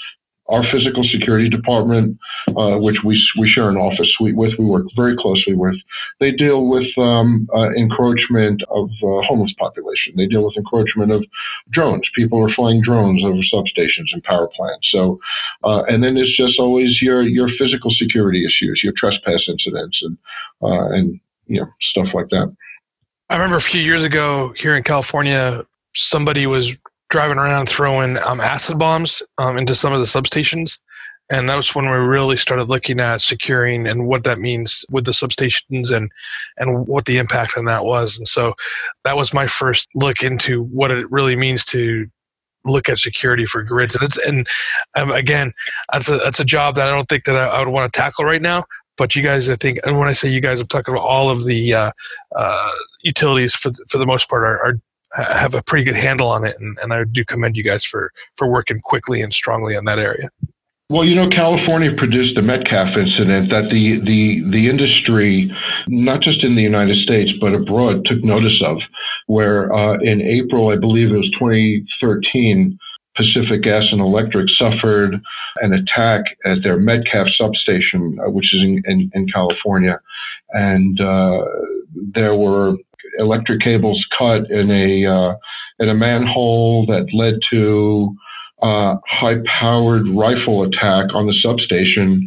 our 0.48 0.64
physical 0.72 1.04
security 1.12 1.48
department, 1.48 2.18
uh, 2.56 2.78
which 2.78 2.96
we 3.04 3.22
we 3.38 3.48
share 3.48 3.68
an 3.68 3.76
office 3.76 4.08
suite 4.16 4.34
with, 4.34 4.52
we 4.58 4.64
work 4.64 4.86
very 4.96 5.14
closely 5.16 5.54
with. 5.54 5.76
They 6.20 6.32
deal 6.32 6.66
with 6.66 6.88
um, 6.96 7.46
uh, 7.54 7.70
encroachment 7.74 8.62
of 8.70 8.88
uh, 9.02 9.20
homeless 9.28 9.52
population. 9.58 10.14
They 10.16 10.26
deal 10.26 10.44
with 10.44 10.56
encroachment 10.56 11.12
of 11.12 11.24
drones. 11.70 12.08
People 12.16 12.42
are 12.42 12.52
flying 12.54 12.80
drones 12.82 13.22
over 13.24 13.40
substations 13.52 14.08
and 14.12 14.22
power 14.24 14.48
plants. 14.56 14.88
So, 14.90 15.20
uh, 15.64 15.82
and 15.84 16.02
then 16.02 16.16
it's 16.16 16.34
just 16.36 16.58
always 16.58 16.96
your 17.02 17.22
your 17.22 17.48
physical 17.58 17.90
security 17.96 18.44
issues, 18.44 18.80
your 18.82 18.94
trespass 18.96 19.44
incidents, 19.46 20.00
and 20.02 20.16
uh, 20.62 20.88
and 20.96 21.20
you 21.48 21.60
know, 21.60 21.66
stuff 21.90 22.08
like 22.14 22.28
that. 22.30 22.54
I 23.30 23.36
remember 23.36 23.56
a 23.56 23.60
few 23.60 23.80
years 23.80 24.02
ago 24.02 24.54
here 24.56 24.76
in 24.76 24.82
California, 24.82 25.64
somebody 25.94 26.46
was 26.46 26.76
driving 27.10 27.38
around 27.38 27.68
throwing 27.68 28.18
um, 28.18 28.40
acid 28.40 28.78
bombs 28.78 29.22
um, 29.38 29.56
into 29.58 29.74
some 29.74 29.92
of 29.92 30.00
the 30.00 30.06
substations. 30.06 30.78
And 31.30 31.48
that 31.48 31.56
was 31.56 31.74
when 31.74 31.84
we 31.84 31.90
really 31.90 32.36
started 32.36 32.70
looking 32.70 33.00
at 33.00 33.20
securing 33.20 33.86
and 33.86 34.06
what 34.06 34.24
that 34.24 34.38
means 34.38 34.84
with 34.90 35.04
the 35.04 35.10
substations 35.12 35.94
and, 35.94 36.10
and 36.56 36.86
what 36.86 37.04
the 37.04 37.18
impact 37.18 37.58
on 37.58 37.66
that 37.66 37.84
was. 37.84 38.16
And 38.16 38.26
so 38.26 38.54
that 39.04 39.16
was 39.16 39.34
my 39.34 39.46
first 39.46 39.88
look 39.94 40.22
into 40.22 40.62
what 40.64 40.90
it 40.90 41.10
really 41.10 41.36
means 41.36 41.66
to 41.66 42.06
look 42.64 42.88
at 42.88 42.98
security 42.98 43.44
for 43.44 43.62
grids. 43.62 43.94
And 43.94 44.04
it's, 44.04 44.16
and 44.16 44.46
um, 44.94 45.10
again, 45.10 45.52
that's 45.92 46.08
a, 46.08 46.16
that's 46.16 46.40
a 46.40 46.46
job 46.46 46.76
that 46.76 46.88
I 46.88 46.90
don't 46.92 47.08
think 47.08 47.24
that 47.24 47.36
I, 47.36 47.46
I 47.46 47.58
would 47.60 47.68
want 47.68 47.92
to 47.92 47.98
tackle 47.98 48.24
right 48.24 48.42
now, 48.42 48.64
but 48.98 49.16
you 49.16 49.22
guys, 49.22 49.48
I 49.48 49.56
think, 49.56 49.78
and 49.84 49.98
when 49.98 50.08
I 50.08 50.12
say 50.12 50.28
you 50.28 50.40
guys, 50.40 50.60
I'm 50.60 50.66
talking 50.66 50.92
about 50.92 51.06
all 51.06 51.30
of 51.30 51.46
the 51.46 51.72
uh, 51.72 51.92
uh, 52.36 52.70
utilities 53.02 53.54
for 53.54 53.70
for 53.88 53.96
the 53.96 54.06
most 54.06 54.28
part 54.28 54.42
are, 54.42 54.60
are, 55.14 55.24
have 55.24 55.54
a 55.54 55.62
pretty 55.62 55.84
good 55.84 55.96
handle 55.96 56.28
on 56.28 56.44
it, 56.44 56.56
and, 56.60 56.76
and 56.82 56.92
I 56.92 57.04
do 57.04 57.24
commend 57.24 57.56
you 57.56 57.62
guys 57.62 57.84
for 57.84 58.12
for 58.36 58.46
working 58.46 58.78
quickly 58.80 59.22
and 59.22 59.32
strongly 59.32 59.76
on 59.76 59.84
that 59.86 59.98
area. 59.98 60.28
Well, 60.90 61.04
you 61.04 61.14
know, 61.14 61.28
California 61.28 61.90
produced 61.98 62.34
the 62.34 62.40
Metcalf 62.40 62.96
incident 62.96 63.50
that 63.50 63.68
the, 63.70 64.00
the, 64.06 64.40
the 64.50 64.70
industry, 64.70 65.52
not 65.86 66.22
just 66.22 66.42
in 66.42 66.56
the 66.56 66.62
United 66.62 66.96
States, 67.02 67.30
but 67.42 67.52
abroad, 67.52 68.06
took 68.06 68.24
notice 68.24 68.58
of, 68.64 68.78
where 69.26 69.70
uh, 69.70 69.98
in 69.98 70.22
April, 70.22 70.70
I 70.70 70.76
believe 70.76 71.12
it 71.12 71.18
was 71.18 71.30
2013, 71.38 72.78
Pacific 73.18 73.62
Gas 73.62 73.84
and 73.90 74.00
Electric 74.00 74.48
suffered 74.56 75.20
an 75.56 75.72
attack 75.72 76.22
at 76.46 76.58
their 76.62 76.78
Metcalf 76.78 77.26
substation, 77.36 78.16
uh, 78.24 78.30
which 78.30 78.54
is 78.54 78.62
in, 78.62 78.82
in, 78.86 79.10
in 79.12 79.26
California. 79.28 80.00
And 80.50 81.00
uh, 81.00 81.44
there 82.14 82.36
were 82.36 82.74
electric 83.18 83.60
cables 83.60 84.02
cut 84.16 84.50
in 84.50 84.70
a, 84.70 85.04
uh, 85.04 85.34
in 85.80 85.88
a 85.88 85.94
manhole 85.94 86.86
that 86.86 87.08
led 87.12 87.40
to 87.50 88.14
a 88.62 88.94
high 89.08 89.36
powered 89.60 90.08
rifle 90.08 90.62
attack 90.62 91.12
on 91.14 91.26
the 91.26 91.34
substation. 91.42 92.26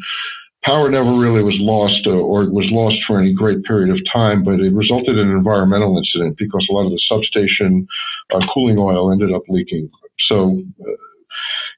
Power 0.64 0.92
never 0.92 1.18
really 1.18 1.44
was 1.44 1.58
lost 1.58 2.06
uh, 2.06 2.12
or 2.12 2.50
was 2.52 2.68
lost 2.70 2.98
for 3.08 3.20
any 3.20 3.34
great 3.34 3.64
period 3.64 3.90
of 3.90 4.00
time, 4.14 4.44
but 4.44 4.60
it 4.60 4.74
resulted 4.74 5.18
in 5.18 5.30
an 5.30 5.36
environmental 5.36 5.98
incident 5.98 6.38
because 6.38 6.66
a 6.70 6.74
lot 6.74 6.86
of 6.86 6.92
the 6.92 7.02
substation 7.10 7.88
uh, 8.34 8.40
cooling 8.54 8.78
oil 8.78 9.12
ended 9.12 9.34
up 9.34 9.42
leaking 9.50 9.90
so 10.28 10.62
uh, 10.82 10.92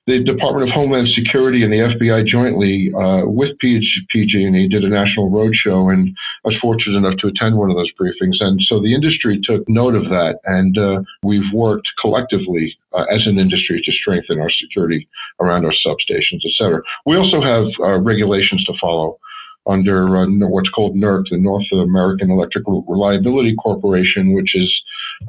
the 0.06 0.22
Department 0.24 0.68
of 0.68 0.74
Homeland 0.74 1.08
Security 1.16 1.64
and 1.64 1.72
the 1.72 1.78
FBI 1.78 2.28
jointly, 2.28 2.92
uh, 2.94 3.24
with 3.26 3.58
PG&E, 3.60 4.68
did 4.68 4.84
a 4.84 4.90
national 4.90 5.32
roadshow, 5.32 5.94
and 5.94 6.14
I 6.44 6.50
was 6.50 6.58
fortunate 6.62 6.98
enough 6.98 7.18
to 7.20 7.28
attend 7.28 7.56
one 7.56 7.70
of 7.70 7.78
those 7.78 7.92
briefings. 8.00 8.36
And 8.42 8.60
so 8.68 8.82
the 8.82 8.94
industry 8.94 9.40
took 9.44 9.64
note 9.70 9.96
of 9.96 10.04
that, 10.10 10.40
and 10.44 10.78
uh, 10.78 11.04
we've 11.24 11.48
worked 11.54 11.88
collectively 12.02 12.78
uh, 12.92 13.06
as 13.10 13.26
an 13.26 13.40
industry 13.40 13.82
to 13.84 13.92
strengthen 13.94 14.40
our 14.40 14.52
security 14.52 15.08
around 15.40 15.64
our 15.66 15.74
substations, 15.86 16.44
et 16.44 16.52
cetera. 16.58 16.82
We 17.06 17.16
also 17.16 17.42
have 17.42 17.68
uh, 17.80 18.00
regulations 18.00 18.66
to 18.66 18.74
follow 18.82 19.20
under 19.68 20.18
uh, 20.18 20.28
what's 20.48 20.70
called 20.70 20.96
NERC, 20.96 21.26
the 21.32 21.38
North 21.38 21.66
American 21.72 22.32
Electrical 22.32 22.84
Reliability 22.88 23.56
Corporation, 23.56 24.34
which 24.34 24.56
is 24.56 24.72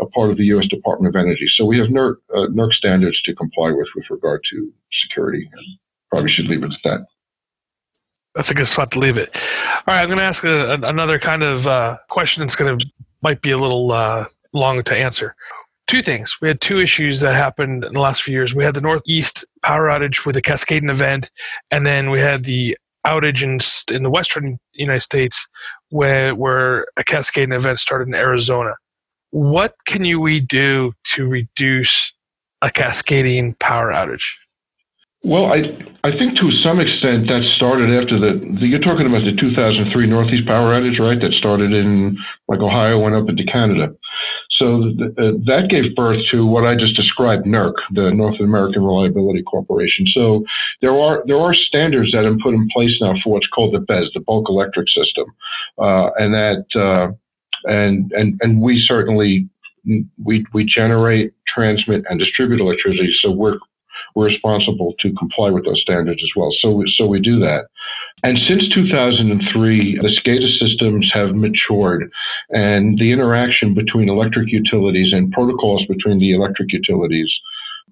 a 0.00 0.06
part 0.06 0.30
of 0.30 0.36
the 0.36 0.44
U.S. 0.46 0.66
Department 0.68 1.14
of 1.14 1.20
Energy. 1.20 1.46
So 1.56 1.64
we 1.64 1.78
have 1.78 1.88
NERC, 1.88 2.16
uh, 2.34 2.48
NERC 2.52 2.72
standards 2.72 3.20
to 3.22 3.34
comply 3.34 3.70
with 3.70 3.88
with 3.94 4.04
regard 4.10 4.42
to 4.50 4.72
security. 5.02 5.48
Probably 6.10 6.30
should 6.30 6.46
leave 6.46 6.62
it 6.62 6.72
at 6.72 6.78
that. 6.84 7.06
That's 8.34 8.50
a 8.50 8.54
good 8.54 8.66
spot 8.66 8.90
to 8.92 8.98
leave 8.98 9.16
it. 9.16 9.30
All 9.86 9.94
right, 9.94 10.00
I'm 10.00 10.06
going 10.06 10.18
to 10.18 10.24
ask 10.24 10.44
a, 10.44 10.72
another 10.82 11.20
kind 11.20 11.42
of 11.44 11.66
uh, 11.66 11.98
question 12.08 12.40
that's 12.40 12.56
going 12.56 12.78
to 12.78 12.86
might 13.22 13.40
be 13.40 13.52
a 13.52 13.58
little 13.58 13.92
uh, 13.92 14.26
long 14.52 14.82
to 14.82 14.96
answer. 14.96 15.36
Two 15.86 16.02
things. 16.02 16.36
We 16.40 16.48
had 16.48 16.60
two 16.60 16.80
issues 16.80 17.20
that 17.20 17.34
happened 17.34 17.84
in 17.84 17.92
the 17.92 18.00
last 18.00 18.22
few 18.22 18.32
years. 18.32 18.54
We 18.54 18.64
had 18.64 18.74
the 18.74 18.80
Northeast 18.80 19.46
power 19.62 19.88
outage 19.88 20.26
with 20.26 20.34
the 20.34 20.42
Cascading 20.42 20.88
event, 20.88 21.30
and 21.70 21.86
then 21.86 22.10
we 22.10 22.20
had 22.20 22.44
the 22.44 22.76
outage 23.06 23.42
in 23.42 23.58
in 23.94 24.02
the 24.02 24.10
western 24.10 24.58
United 24.72 25.00
States 25.00 25.46
where 25.90 26.34
where 26.34 26.86
a 26.96 27.04
cascading 27.04 27.52
event 27.52 27.78
started 27.78 28.08
in 28.08 28.14
Arizona. 28.14 28.74
what 29.30 29.74
can 29.86 30.04
you 30.04 30.20
we 30.20 30.40
do 30.40 30.92
to 31.14 31.26
reduce 31.26 32.12
a 32.62 32.70
cascading 32.70 33.54
power 33.54 33.92
outage? 33.92 34.24
Well, 35.24 35.46
I 35.46 35.64
I 36.04 36.10
think 36.12 36.36
to 36.36 36.50
some 36.62 36.80
extent 36.80 37.28
that 37.28 37.42
started 37.56 37.88
after 37.96 38.20
the, 38.20 38.44
the, 38.60 38.66
you're 38.66 38.84
talking 38.84 39.06
about 39.06 39.24
the 39.24 39.32
2003 39.40 40.06
Northeast 40.06 40.46
power 40.46 40.76
outage, 40.76 41.00
right? 41.00 41.18
That 41.18 41.32
started 41.32 41.72
in 41.72 42.18
like 42.46 42.60
Ohio, 42.60 42.98
went 43.00 43.16
up 43.16 43.28
into 43.28 43.44
Canada. 43.44 43.94
So 44.58 44.92
th- 44.96 45.10
uh, 45.18 45.32
that 45.46 45.68
gave 45.68 45.94
birth 45.96 46.20
to 46.30 46.46
what 46.46 46.64
I 46.64 46.74
just 46.74 46.94
described, 46.94 47.44
NERC, 47.44 47.74
the 47.90 48.12
North 48.12 48.38
American 48.40 48.84
Reliability 48.84 49.42
Corporation. 49.42 50.06
So 50.14 50.44
there 50.80 50.94
are 50.94 51.24
there 51.26 51.40
are 51.40 51.54
standards 51.54 52.12
that 52.12 52.24
have 52.24 52.34
been 52.34 52.42
put 52.42 52.54
in 52.54 52.68
place 52.72 52.96
now 53.00 53.14
for 53.22 53.32
what's 53.32 53.48
called 53.48 53.74
the 53.74 53.80
BES, 53.80 54.10
the 54.14 54.20
Bulk 54.20 54.48
Electric 54.48 54.86
System, 54.88 55.26
uh, 55.78 56.10
and 56.18 56.34
that 56.34 56.64
uh, 56.76 57.12
and 57.64 58.12
and 58.12 58.38
and 58.42 58.60
we 58.60 58.84
certainly 58.86 59.48
we 60.22 60.46
we 60.52 60.64
generate, 60.64 61.32
transmit, 61.52 62.04
and 62.08 62.18
distribute 62.18 62.60
electricity. 62.60 63.12
So 63.22 63.30
we're 63.30 63.58
we're 64.14 64.26
responsible 64.26 64.94
to 65.00 65.12
comply 65.14 65.50
with 65.50 65.64
those 65.64 65.80
standards 65.82 66.20
as 66.22 66.30
well. 66.36 66.50
So, 66.60 66.70
we, 66.70 66.92
so 66.96 67.06
we 67.06 67.20
do 67.20 67.40
that. 67.40 67.66
And 68.24 68.38
since 68.48 68.62
2003, 68.74 69.98
the 70.00 70.08
SCADA 70.08 70.58
systems 70.58 71.10
have 71.12 71.34
matured, 71.34 72.10
and 72.48 72.98
the 72.98 73.12
interaction 73.12 73.74
between 73.74 74.08
electric 74.08 74.50
utilities 74.50 75.12
and 75.12 75.30
protocols 75.30 75.84
between 75.86 76.18
the 76.18 76.32
electric 76.32 76.72
utilities 76.72 77.30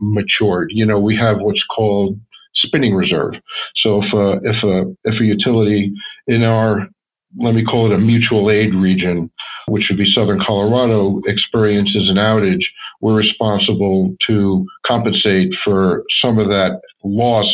matured. 0.01 0.71
You 0.73 0.87
know, 0.87 0.99
we 0.99 1.15
have 1.17 1.41
what's 1.41 1.63
called 1.65 2.19
spinning 2.55 2.95
reserve. 2.95 3.35
So 3.85 4.03
if 4.03 4.13
a, 4.15 4.49
if 4.49 4.65
a 4.65 4.95
if 5.05 5.21
a 5.21 5.25
utility 5.25 5.93
in 6.27 6.43
our 6.43 6.89
let 7.39 7.55
me 7.55 7.65
call 7.65 7.93
it 7.93 7.95
a 7.95 7.99
mutual 7.99 8.51
aid 8.51 8.75
region, 8.75 9.31
which 9.69 9.85
would 9.91 9.99
be 9.99 10.11
southern 10.15 10.41
Colorado, 10.41 11.21
experiences 11.27 12.09
an 12.09 12.17
outage, 12.17 12.65
we're 13.01 13.17
responsible 13.17 14.15
to 14.27 14.67
compensate 14.87 15.51
for 15.65 16.05
some 16.23 16.39
of 16.39 16.49
that 16.49 16.81
loss 17.05 17.47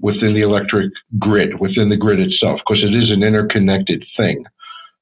within 0.00 0.34
the 0.34 0.42
electric 0.42 0.92
grid, 1.18 1.60
within 1.60 1.88
the 1.88 1.96
grid 1.96 2.20
itself, 2.20 2.60
because 2.66 2.82
it 2.82 2.94
is 2.94 3.10
an 3.10 3.22
interconnected 3.22 4.04
thing. 4.16 4.44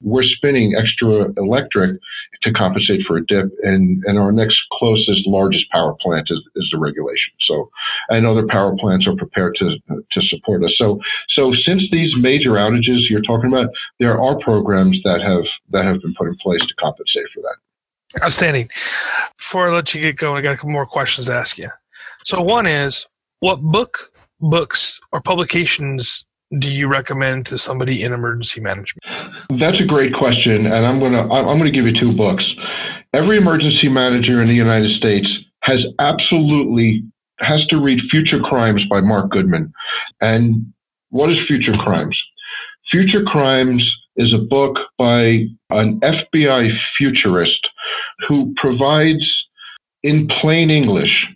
We're 0.04 0.24
spinning 0.24 0.74
extra 0.76 1.32
electric 1.37 2.00
to 2.42 2.52
compensate 2.52 3.06
for 3.06 3.18
a 3.18 3.26
dip, 3.26 3.46
and, 3.62 4.02
and 4.04 4.18
our 4.18 4.32
next 4.32 4.56
closest, 4.72 5.28
largest 5.28 5.70
power 5.70 5.94
plant 6.00 6.26
is, 6.28 6.40
is 6.56 6.68
the 6.72 6.78
regulation. 6.78 7.32
So, 7.46 7.70
and 8.08 8.26
other 8.26 8.44
power 8.48 8.74
plants 8.76 9.06
are 9.06 9.14
prepared 9.14 9.54
to 9.61 9.76
to 9.88 10.22
support 10.22 10.64
us. 10.64 10.74
So, 10.76 10.98
so 11.37 11.52
since 11.64 11.82
these 11.92 12.12
major 12.18 12.50
outages 12.50 13.08
you're 13.08 13.22
talking 13.22 13.46
about, 13.46 13.68
there 14.00 14.20
are 14.20 14.37
programs 14.40 14.98
that 15.04 15.20
have 15.22 15.44
that 15.70 15.85
have 15.85 16.02
been 16.02 16.14
put 16.18 16.26
in 16.26 16.37
place 16.42 16.61
to 16.61 16.74
compensate 16.80 17.26
for 17.32 17.42
that. 17.42 18.24
Outstanding. 18.24 18.68
Before 19.38 19.70
I 19.70 19.74
let 19.74 19.94
you 19.94 20.00
get 20.00 20.16
going, 20.16 20.37
I 20.37 20.40
got 20.40 20.54
a 20.54 20.56
couple 20.56 20.70
more 20.70 20.87
questions 20.87 21.28
to 21.28 21.35
ask 21.35 21.58
you. 21.58 21.70
So 22.24 22.40
one 22.40 22.66
is, 22.66 23.06
what 23.40 23.61
book, 23.61 24.12
books, 24.42 25.00
or 25.12 25.20
publications 25.20 26.26
do 26.59 26.70
you 26.70 26.87
recommend 26.87 27.46
to 27.46 27.57
somebody 27.57 28.02
in 28.02 28.12
emergency 28.12 28.61
management? 28.61 29.02
That's 29.59 29.81
a 29.81 29.87
great 29.87 30.12
question, 30.14 30.66
and 30.66 30.87
I'm 30.87 31.00
gonna 31.00 31.22
I'm 31.33 31.59
gonna 31.59 31.70
give 31.70 31.87
you 31.87 31.98
two 31.98 32.12
books. 32.12 32.44
Every 33.14 33.38
emergency 33.38 33.88
manager 33.88 34.42
in 34.42 34.48
the 34.48 34.55
United 34.55 34.96
States 34.98 35.28
has 35.62 35.81
absolutely 35.98 37.02
has 37.38 37.64
to 37.68 37.76
read 37.76 38.00
Future 38.11 38.40
Crimes 38.40 38.83
by 38.90 39.00
Marc 39.00 39.31
Goodman. 39.31 39.72
And 40.20 40.72
what 41.11 41.31
is 41.31 41.38
Future 41.46 41.76
Crimes? 41.78 42.18
Future 42.90 43.22
Crimes 43.24 43.83
is 44.16 44.33
a 44.33 44.38
book 44.38 44.76
by 44.98 45.46
an 45.70 46.00
FBI 46.00 46.68
futurist 46.98 47.66
who 48.28 48.52
provides, 48.57 49.24
in 50.02 50.28
plain 50.40 50.70
English, 50.70 51.26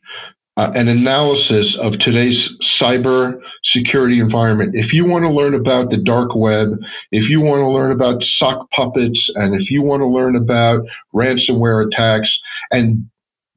uh, 0.56 0.70
an 0.74 0.88
analysis 0.88 1.76
of 1.82 1.92
today's 2.00 2.38
cyber 2.80 3.38
security 3.74 4.20
environment. 4.20 4.74
If 4.74 4.92
you 4.92 5.04
want 5.04 5.24
to 5.24 5.30
learn 5.30 5.54
about 5.54 5.90
the 5.90 5.98
dark 5.98 6.34
web, 6.34 6.78
if 7.12 7.28
you 7.28 7.40
want 7.40 7.60
to 7.60 7.68
learn 7.68 7.92
about 7.92 8.22
sock 8.38 8.66
puppets, 8.74 9.18
and 9.34 9.60
if 9.60 9.70
you 9.70 9.82
want 9.82 10.00
to 10.00 10.06
learn 10.06 10.36
about 10.36 10.80
ransomware 11.14 11.86
attacks 11.86 12.28
and 12.70 13.06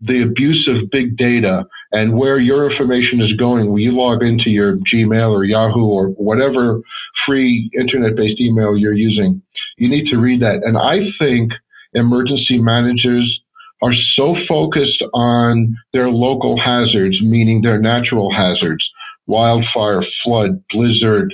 the 0.02 0.24
abuse 0.24 0.70
of 0.70 0.90
big 0.92 1.18
data 1.18 1.66
and 1.92 2.18
where 2.18 2.40
your 2.40 2.72
information 2.72 3.22
is 3.22 3.34
going 3.34 3.72
when 3.72 3.82
you 3.82 3.92
log 3.92 4.24
into 4.24 4.50
your 4.50 4.78
Gmail 4.94 5.32
or 5.32 5.44
Yahoo 5.44 5.86
or 5.86 6.08
whatever 6.10 6.82
free 7.26 7.70
internet 7.78 8.16
based 8.16 8.40
email 8.40 8.78
you're 8.78 8.94
using, 8.94 9.42
you 9.78 9.90
need 9.90 10.10
to 10.10 10.18
read 10.18 10.42
that. 10.42 10.62
And 10.64 10.78
I 10.78 11.00
think 11.20 11.52
emergency 11.94 12.58
managers 12.60 13.42
are 13.82 13.94
so 14.16 14.36
focused 14.48 15.04
on 15.14 15.76
their 15.94 16.10
local 16.10 16.60
hazards, 16.60 17.22
meaning 17.22 17.62
their 17.62 17.80
natural 17.80 18.34
hazards, 18.34 18.84
wildfire, 19.28 20.04
flood, 20.24 20.62
blizzard, 20.70 21.34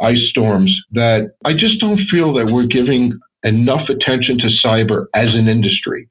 ice 0.00 0.28
storms, 0.30 0.74
that 0.92 1.32
I 1.44 1.52
just 1.52 1.80
don't 1.80 2.00
feel 2.10 2.34
that 2.34 2.46
we're 2.46 2.66
giving 2.66 3.18
enough 3.44 3.88
attention 3.88 4.38
to 4.38 4.48
cyber 4.64 5.06
as 5.14 5.28
an 5.34 5.48
industry. 5.48 6.08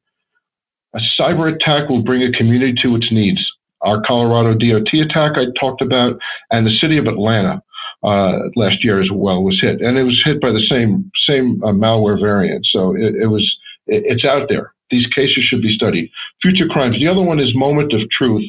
A 0.96 1.00
cyber 1.20 1.54
attack 1.54 1.90
will 1.90 2.02
bring 2.02 2.24
a 2.24 2.32
community 2.32 2.74
to 2.82 2.96
its 2.96 3.12
needs. 3.12 3.40
Our 3.82 4.02
Colorado 4.02 4.54
DOT 4.54 4.88
attack 4.94 5.34
I 5.36 5.46
talked 5.60 5.82
about, 5.82 6.18
and 6.50 6.66
the 6.66 6.78
city 6.82 6.98
of 6.98 7.06
Atlanta 7.06 7.62
uh, 8.04 8.40
last 8.56 8.84
year 8.84 9.02
as 9.02 9.10
well 9.12 9.44
was 9.44 9.60
hit, 9.62 9.82
and 9.82 9.98
it 9.98 10.04
was 10.04 10.22
hit 10.24 10.42
by 10.42 10.52
the 10.52 10.66
same 10.70 11.12
same 11.28 11.62
uh, 11.64 11.72
malware 11.72 12.20
variant. 12.20 12.66
So 12.72 12.96
it, 12.96 13.16
it 13.16 13.28
was 13.28 13.44
it, 13.88 14.04
it's 14.06 14.26
out 14.26 14.48
there. 14.48 14.75
These 14.92 15.08
cases 15.08 15.44
should 15.44 15.62
be 15.62 15.76
studied. 15.76 16.12
Future 16.42 16.68
crimes. 16.68 16.98
The 17.00 17.08
other 17.08 17.22
one 17.22 17.40
is 17.40 17.56
Moment 17.56 17.94
of 17.94 18.02
Truth 18.10 18.46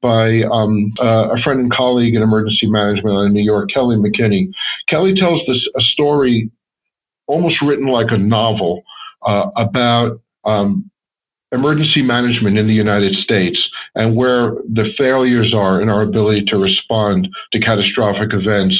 by 0.00 0.42
um, 0.52 0.92
uh, 1.00 1.30
a 1.30 1.42
friend 1.42 1.60
and 1.60 1.72
colleague 1.72 2.14
in 2.14 2.22
emergency 2.22 2.66
management 2.66 3.26
in 3.26 3.32
New 3.32 3.42
York, 3.42 3.70
Kelly 3.72 3.96
McKinney. 3.96 4.50
Kelly 4.88 5.14
tells 5.14 5.40
this 5.46 5.60
a 5.76 5.80
story 5.80 6.50
almost 7.26 7.56
written 7.62 7.86
like 7.86 8.08
a 8.10 8.18
novel 8.18 8.82
uh, 9.26 9.50
about 9.56 10.20
um, 10.44 10.90
emergency 11.52 12.02
management 12.02 12.58
in 12.58 12.66
the 12.66 12.74
United 12.74 13.14
States 13.16 13.58
and 13.94 14.16
where 14.16 14.54
the 14.72 14.90
failures 14.96 15.52
are 15.54 15.80
in 15.80 15.88
our 15.88 16.02
ability 16.02 16.44
to 16.46 16.56
respond 16.56 17.28
to 17.52 17.60
catastrophic 17.60 18.32
events 18.32 18.76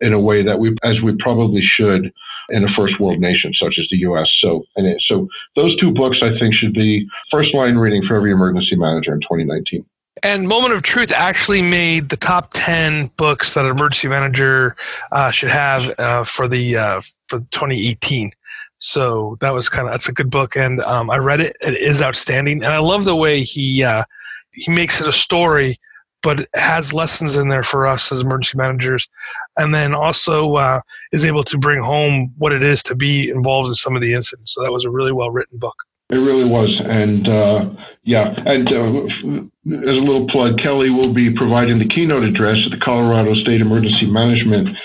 in 0.00 0.12
a 0.12 0.20
way 0.20 0.42
that 0.42 0.58
we, 0.58 0.74
as 0.84 1.00
we 1.02 1.14
probably 1.18 1.62
should 1.62 2.12
in 2.50 2.64
a 2.64 2.68
first 2.76 3.00
world 3.00 3.20
nation 3.20 3.52
such 3.54 3.76
as 3.78 3.86
the 3.90 3.98
U.S. 3.98 4.28
So, 4.40 4.64
it, 4.76 5.02
so 5.06 5.28
those 5.56 5.76
two 5.76 5.92
books 5.92 6.18
I 6.22 6.38
think 6.38 6.54
should 6.54 6.74
be 6.74 7.06
first 7.30 7.54
line 7.54 7.76
reading 7.76 8.02
for 8.06 8.16
every 8.16 8.32
emergency 8.32 8.76
manager 8.76 9.12
in 9.12 9.20
2019. 9.20 9.84
And 10.22 10.48
Moment 10.48 10.74
of 10.74 10.82
Truth 10.82 11.12
actually 11.12 11.62
made 11.62 12.08
the 12.08 12.16
top 12.16 12.50
10 12.52 13.10
books 13.16 13.54
that 13.54 13.64
an 13.64 13.70
emergency 13.70 14.08
manager 14.08 14.76
uh, 15.12 15.30
should 15.30 15.50
have 15.50 15.98
uh, 15.98 16.24
for 16.24 16.46
the 16.48 16.76
uh, 16.76 17.00
for 17.28 17.40
2018. 17.50 18.30
So 18.78 19.36
that 19.40 19.50
was 19.50 19.68
kind 19.68 19.86
of 19.86 19.92
that's 19.92 20.08
a 20.08 20.12
good 20.12 20.30
book, 20.30 20.56
and 20.56 20.80
um, 20.82 21.10
I 21.10 21.18
read 21.18 21.40
it. 21.40 21.56
It 21.60 21.76
is 21.76 22.02
outstanding, 22.02 22.62
and 22.62 22.72
I 22.72 22.78
love 22.78 23.04
the 23.04 23.14
way 23.14 23.42
he 23.42 23.84
uh, 23.84 24.04
he 24.52 24.70
makes 24.72 25.00
it 25.00 25.06
a 25.06 25.12
story, 25.12 25.76
but 26.22 26.48
has 26.54 26.92
lessons 26.92 27.36
in 27.36 27.48
there 27.48 27.62
for 27.62 27.86
us 27.86 28.12
as 28.12 28.20
emergency 28.20 28.58
managers, 28.58 29.08
and 29.56 29.74
then 29.74 29.94
also 29.94 30.54
uh, 30.54 30.80
is 31.12 31.24
able 31.24 31.44
to 31.44 31.58
bring 31.58 31.80
home 31.82 32.32
what 32.38 32.52
it 32.52 32.62
is 32.62 32.82
to 32.84 32.94
be 32.94 33.28
involved 33.28 33.68
in 33.68 33.74
some 33.74 33.96
of 33.96 34.02
the 34.02 34.14
incidents. 34.14 34.54
So 34.54 34.62
that 34.62 34.72
was 34.72 34.84
a 34.84 34.90
really 34.90 35.12
well 35.12 35.30
written 35.30 35.58
book. 35.58 35.84
It 36.10 36.16
really 36.16 36.44
was, 36.44 36.70
and 36.84 37.28
uh, 37.28 37.84
yeah, 38.02 38.34
and 38.44 38.66
uh, 38.68 39.86
as 39.88 39.96
a 39.96 40.02
little 40.02 40.26
plug, 40.28 40.58
Kelly 40.58 40.90
will 40.90 41.14
be 41.14 41.32
providing 41.32 41.78
the 41.78 41.86
keynote 41.86 42.24
address 42.24 42.58
at 42.64 42.72
the 42.72 42.84
Colorado 42.84 43.34
State 43.34 43.60
Emergency 43.60 44.06
Management 44.06 44.76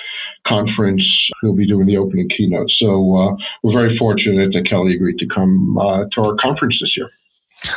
conference. 0.48 1.04
He'll 1.42 1.56
be 1.56 1.68
doing 1.68 1.88
the 1.88 1.98
opening 1.98 2.30
keynote. 2.30 2.70
So 2.78 3.16
uh, 3.16 3.36
we're 3.64 3.74
very 3.74 3.98
fortunate 3.98 4.54
that 4.54 4.70
Kelly 4.70 4.94
agreed 4.94 5.18
to 5.18 5.28
come 5.28 5.78
uh, 5.78 6.06
to 6.12 6.22
our 6.22 6.36
conference 6.36 6.78
this 6.80 6.96
year. 6.96 7.10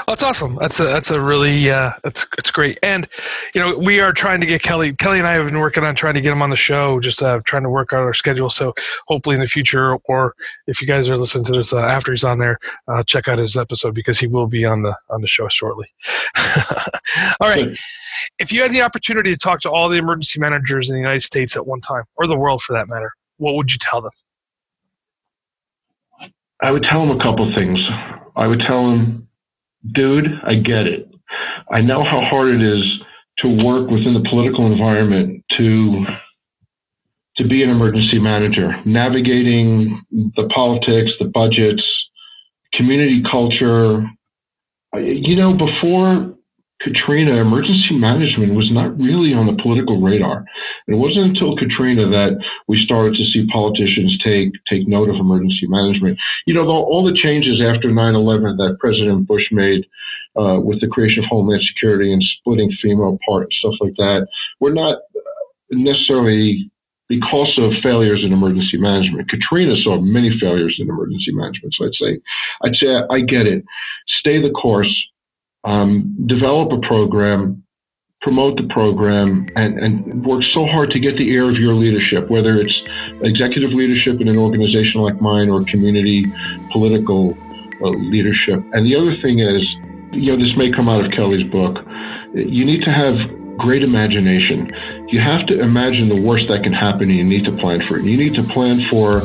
Oh, 0.00 0.04
that's 0.08 0.22
awesome. 0.22 0.56
That's 0.56 0.80
a 0.80 0.84
that's 0.84 1.10
a 1.10 1.20
really 1.20 1.70
uh, 1.70 1.92
that's 2.02 2.26
it's 2.38 2.50
great. 2.50 2.78
And 2.82 3.08
you 3.54 3.60
know, 3.60 3.76
we 3.76 4.00
are 4.00 4.12
trying 4.12 4.40
to 4.40 4.46
get 4.46 4.62
Kelly. 4.62 4.94
Kelly 4.94 5.18
and 5.18 5.26
I 5.26 5.32
have 5.32 5.46
been 5.46 5.58
working 5.58 5.84
on 5.84 5.94
trying 5.94 6.14
to 6.14 6.20
get 6.20 6.32
him 6.32 6.42
on 6.42 6.50
the 6.50 6.56
show. 6.56 7.00
Just 7.00 7.22
uh, 7.22 7.40
trying 7.44 7.62
to 7.62 7.70
work 7.70 7.92
out 7.92 8.00
our 8.00 8.14
schedule. 8.14 8.50
So 8.50 8.74
hopefully 9.06 9.34
in 9.34 9.40
the 9.40 9.46
future, 9.46 9.96
or 10.04 10.34
if 10.66 10.80
you 10.80 10.86
guys 10.86 11.08
are 11.08 11.16
listening 11.16 11.44
to 11.44 11.52
this 11.52 11.72
uh, 11.72 11.80
after 11.80 12.12
he's 12.12 12.24
on 12.24 12.38
there, 12.38 12.58
uh, 12.88 13.02
check 13.04 13.28
out 13.28 13.38
his 13.38 13.56
episode 13.56 13.94
because 13.94 14.18
he 14.18 14.26
will 14.26 14.46
be 14.46 14.64
on 14.64 14.82
the 14.82 14.96
on 15.10 15.20
the 15.20 15.28
show 15.28 15.48
shortly. 15.48 15.86
all 17.40 17.48
right. 17.48 17.78
If 18.38 18.52
you 18.52 18.62
had 18.62 18.72
the 18.72 18.82
opportunity 18.82 19.32
to 19.32 19.38
talk 19.38 19.60
to 19.60 19.70
all 19.70 19.88
the 19.88 19.98
emergency 19.98 20.40
managers 20.40 20.90
in 20.90 20.96
the 20.96 21.00
United 21.00 21.22
States 21.22 21.56
at 21.56 21.66
one 21.66 21.80
time, 21.80 22.04
or 22.16 22.26
the 22.26 22.36
world 22.36 22.62
for 22.62 22.72
that 22.72 22.88
matter, 22.88 23.12
what 23.36 23.54
would 23.54 23.72
you 23.72 23.78
tell 23.80 24.00
them? 24.00 24.10
I 26.60 26.72
would 26.72 26.82
tell 26.82 27.06
them 27.06 27.18
a 27.18 27.22
couple 27.22 27.52
things. 27.54 27.78
I 28.34 28.46
would 28.48 28.60
tell 28.66 28.90
them 28.90 29.27
dude, 29.94 30.26
I 30.44 30.54
get 30.54 30.86
it. 30.86 31.08
I 31.70 31.80
know 31.80 32.02
how 32.04 32.20
hard 32.20 32.54
it 32.54 32.62
is 32.62 32.82
to 33.38 33.48
work 33.64 33.90
within 33.90 34.14
the 34.14 34.26
political 34.28 34.66
environment 34.70 35.44
to 35.56 36.04
to 37.36 37.46
be 37.46 37.62
an 37.62 37.70
emergency 37.70 38.18
manager, 38.18 38.74
navigating 38.84 40.02
the 40.10 40.48
politics, 40.52 41.12
the 41.20 41.26
budgets, 41.26 41.84
community 42.74 43.22
culture, 43.30 44.04
you 44.96 45.36
know, 45.36 45.52
before 45.52 46.34
Katrina, 46.80 47.40
emergency 47.40 47.98
management 47.98 48.54
was 48.54 48.70
not 48.70 48.96
really 48.98 49.34
on 49.34 49.46
the 49.46 49.60
political 49.60 50.00
radar. 50.00 50.44
It 50.86 50.94
wasn't 50.94 51.34
until 51.34 51.56
Katrina 51.56 52.06
that 52.06 52.38
we 52.68 52.78
started 52.84 53.18
to 53.18 53.24
see 53.32 53.50
politicians 53.50 54.16
take 54.22 54.52
take 54.70 54.86
note 54.86 55.10
of 55.10 55.16
emergency 55.16 55.66
management. 55.66 56.18
You 56.46 56.54
know, 56.54 56.64
the, 56.64 56.70
all 56.70 57.02
the 57.04 57.18
changes 57.18 57.60
after 57.60 57.90
9/11 57.90 58.56
that 58.58 58.78
President 58.78 59.26
Bush 59.26 59.42
made 59.50 59.86
uh, 60.38 60.60
with 60.62 60.80
the 60.80 60.86
creation 60.86 61.24
of 61.24 61.30
Homeland 61.30 61.62
Security 61.74 62.12
and 62.12 62.22
splitting 62.38 62.70
FEMA 62.84 63.18
apart 63.18 63.50
and 63.50 63.58
stuff 63.58 63.74
like 63.80 63.96
that 63.96 64.28
were 64.60 64.72
not 64.72 64.98
necessarily 65.70 66.70
because 67.08 67.58
of 67.58 67.72
failures 67.82 68.22
in 68.22 68.32
emergency 68.32 68.76
management. 68.76 69.28
Katrina 69.28 69.74
saw 69.82 69.98
many 69.98 70.30
failures 70.38 70.76
in 70.78 70.88
emergency 70.88 71.32
management. 71.32 71.74
So 71.74 71.86
I'd 71.86 71.94
say, 71.94 72.20
I'd 72.62 72.76
say 72.76 72.86
I 73.10 73.20
get 73.20 73.46
it. 73.46 73.64
Stay 74.20 74.40
the 74.40 74.50
course 74.50 74.92
um, 75.64 76.16
develop 76.26 76.72
a 76.72 76.86
program, 76.86 77.62
promote 78.20 78.56
the 78.56 78.68
program, 78.72 79.46
and, 79.56 79.78
and 79.78 80.24
work 80.24 80.42
so 80.54 80.66
hard 80.66 80.90
to 80.90 81.00
get 81.00 81.16
the 81.16 81.28
ear 81.28 81.48
of 81.48 81.56
your 81.56 81.74
leadership, 81.74 82.30
whether 82.30 82.60
it's 82.60 82.74
executive 83.22 83.70
leadership 83.72 84.20
in 84.20 84.28
an 84.28 84.38
organization 84.38 85.00
like 85.00 85.20
mine 85.20 85.48
or 85.48 85.62
community 85.64 86.24
political 86.72 87.36
uh, 87.82 87.88
leadership. 87.88 88.62
And 88.72 88.86
the 88.86 88.96
other 88.96 89.14
thing 89.22 89.40
is, 89.40 89.62
you 90.12 90.32
know, 90.32 90.42
this 90.42 90.56
may 90.56 90.70
come 90.72 90.88
out 90.88 91.04
of 91.04 91.12
Kelly's 91.12 91.48
book. 91.50 91.78
You 92.34 92.64
need 92.64 92.82
to 92.82 92.90
have 92.90 93.14
great 93.58 93.82
imagination. 93.82 94.70
You 95.08 95.20
have 95.20 95.46
to 95.46 95.60
imagine 95.60 96.08
the 96.08 96.20
worst 96.20 96.48
that 96.48 96.62
can 96.62 96.72
happen 96.72 97.10
and 97.10 97.18
you 97.18 97.24
need 97.24 97.44
to 97.44 97.52
plan 97.52 97.86
for 97.86 97.98
it. 97.98 98.04
You 98.04 98.16
need 98.16 98.34
to 98.36 98.42
plan 98.42 98.80
for 98.82 99.20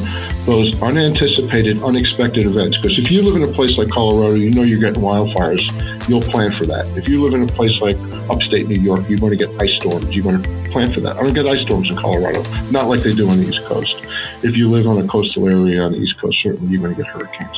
those 0.46 0.82
unanticipated, 0.82 1.82
unexpected 1.84 2.46
events. 2.46 2.76
Because 2.78 2.98
if 2.98 3.12
you 3.12 3.22
live 3.22 3.36
in 3.36 3.48
a 3.48 3.54
place 3.54 3.78
like 3.78 3.90
Colorado, 3.90 4.36
you 4.36 4.52
know 4.52 4.64
you're 4.64 4.80
getting 4.80 5.02
wildfires, 5.02 5.62
you'll 6.10 6.22
plan 6.22 6.52
for 6.52 6.66
that. 6.66 6.88
If 6.98 7.08
you 7.08 7.24
live 7.24 7.34
in 7.34 7.44
a 7.44 7.54
place 7.54 7.80
like 7.80 7.96
upstate 8.30 8.68
New 8.68 8.82
York, 8.82 9.08
you're 9.08 9.20
going 9.20 9.38
to 9.38 9.46
get 9.46 9.50
ice 9.62 9.74
storms. 9.78 10.06
You're 10.14 10.24
going 10.24 10.42
to 10.42 10.72
plan 10.72 10.92
for 10.92 11.00
that. 11.02 11.18
I 11.18 11.20
don't 11.22 11.34
get 11.34 11.48
ice 11.48 11.62
storms 11.62 11.90
in 11.90 11.96
Colorado, 11.96 12.42
not 12.72 12.88
like 12.88 13.02
they 13.02 13.14
do 13.14 13.30
on 13.30 13.38
the 13.38 13.48
East 13.48 13.64
Coast. 13.66 13.96
If 14.42 14.58
you 14.58 14.70
live 14.70 14.88
on 14.88 14.98
a 14.98 15.08
coastal 15.08 15.48
area 15.48 15.82
on 15.82 15.92
the 15.94 16.00
East 16.00 16.20
Coast, 16.20 16.38
certainly 16.42 16.72
you're 16.72 16.82
going 16.82 16.96
to 16.96 17.02
get 17.02 17.12
hurricanes. 17.12 17.58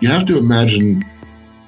You 0.00 0.10
have 0.10 0.26
to 0.26 0.38
imagine 0.38 1.04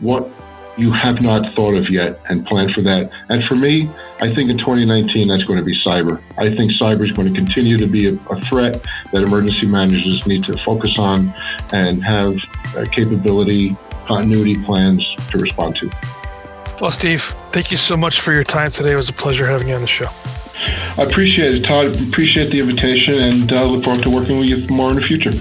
what 0.00 0.30
you 0.76 0.92
have 0.92 1.20
not 1.22 1.54
thought 1.54 1.74
of 1.74 1.88
yet 1.90 2.20
and 2.28 2.46
plan 2.46 2.72
for 2.72 2.82
that. 2.82 3.10
And 3.28 3.42
for 3.44 3.56
me, 3.56 3.90
I 4.20 4.34
think 4.34 4.50
in 4.50 4.58
2019, 4.58 5.28
that's 5.28 5.44
going 5.44 5.58
to 5.58 5.64
be 5.64 5.78
cyber. 5.82 6.20
I 6.38 6.54
think 6.54 6.72
cyber 6.72 7.04
is 7.04 7.12
going 7.12 7.32
to 7.32 7.34
continue 7.34 7.78
to 7.78 7.86
be 7.86 8.08
a, 8.08 8.14
a 8.30 8.40
threat 8.42 8.84
that 9.12 9.22
emergency 9.22 9.66
managers 9.66 10.26
need 10.26 10.44
to 10.44 10.56
focus 10.58 10.98
on 10.98 11.34
and 11.72 12.04
have 12.04 12.36
capability, 12.92 13.76
continuity 14.04 14.62
plans 14.62 15.02
to 15.30 15.38
respond 15.38 15.76
to. 15.76 15.90
Well, 16.80 16.90
Steve, 16.90 17.22
thank 17.50 17.70
you 17.70 17.78
so 17.78 17.96
much 17.96 18.20
for 18.20 18.34
your 18.34 18.44
time 18.44 18.70
today. 18.70 18.92
It 18.92 18.96
was 18.96 19.08
a 19.08 19.14
pleasure 19.14 19.46
having 19.46 19.68
you 19.68 19.74
on 19.74 19.80
the 19.80 19.86
show. 19.86 20.10
I 20.98 21.04
appreciate 21.04 21.54
it, 21.54 21.64
Todd. 21.64 21.96
Appreciate 22.08 22.50
the 22.50 22.60
invitation 22.60 23.22
and 23.22 23.52
uh, 23.52 23.66
look 23.66 23.84
forward 23.84 24.04
to 24.04 24.10
working 24.10 24.38
with 24.38 24.48
you 24.48 24.66
more 24.68 24.90
in 24.90 24.96
the 24.96 25.02
future. 25.02 25.32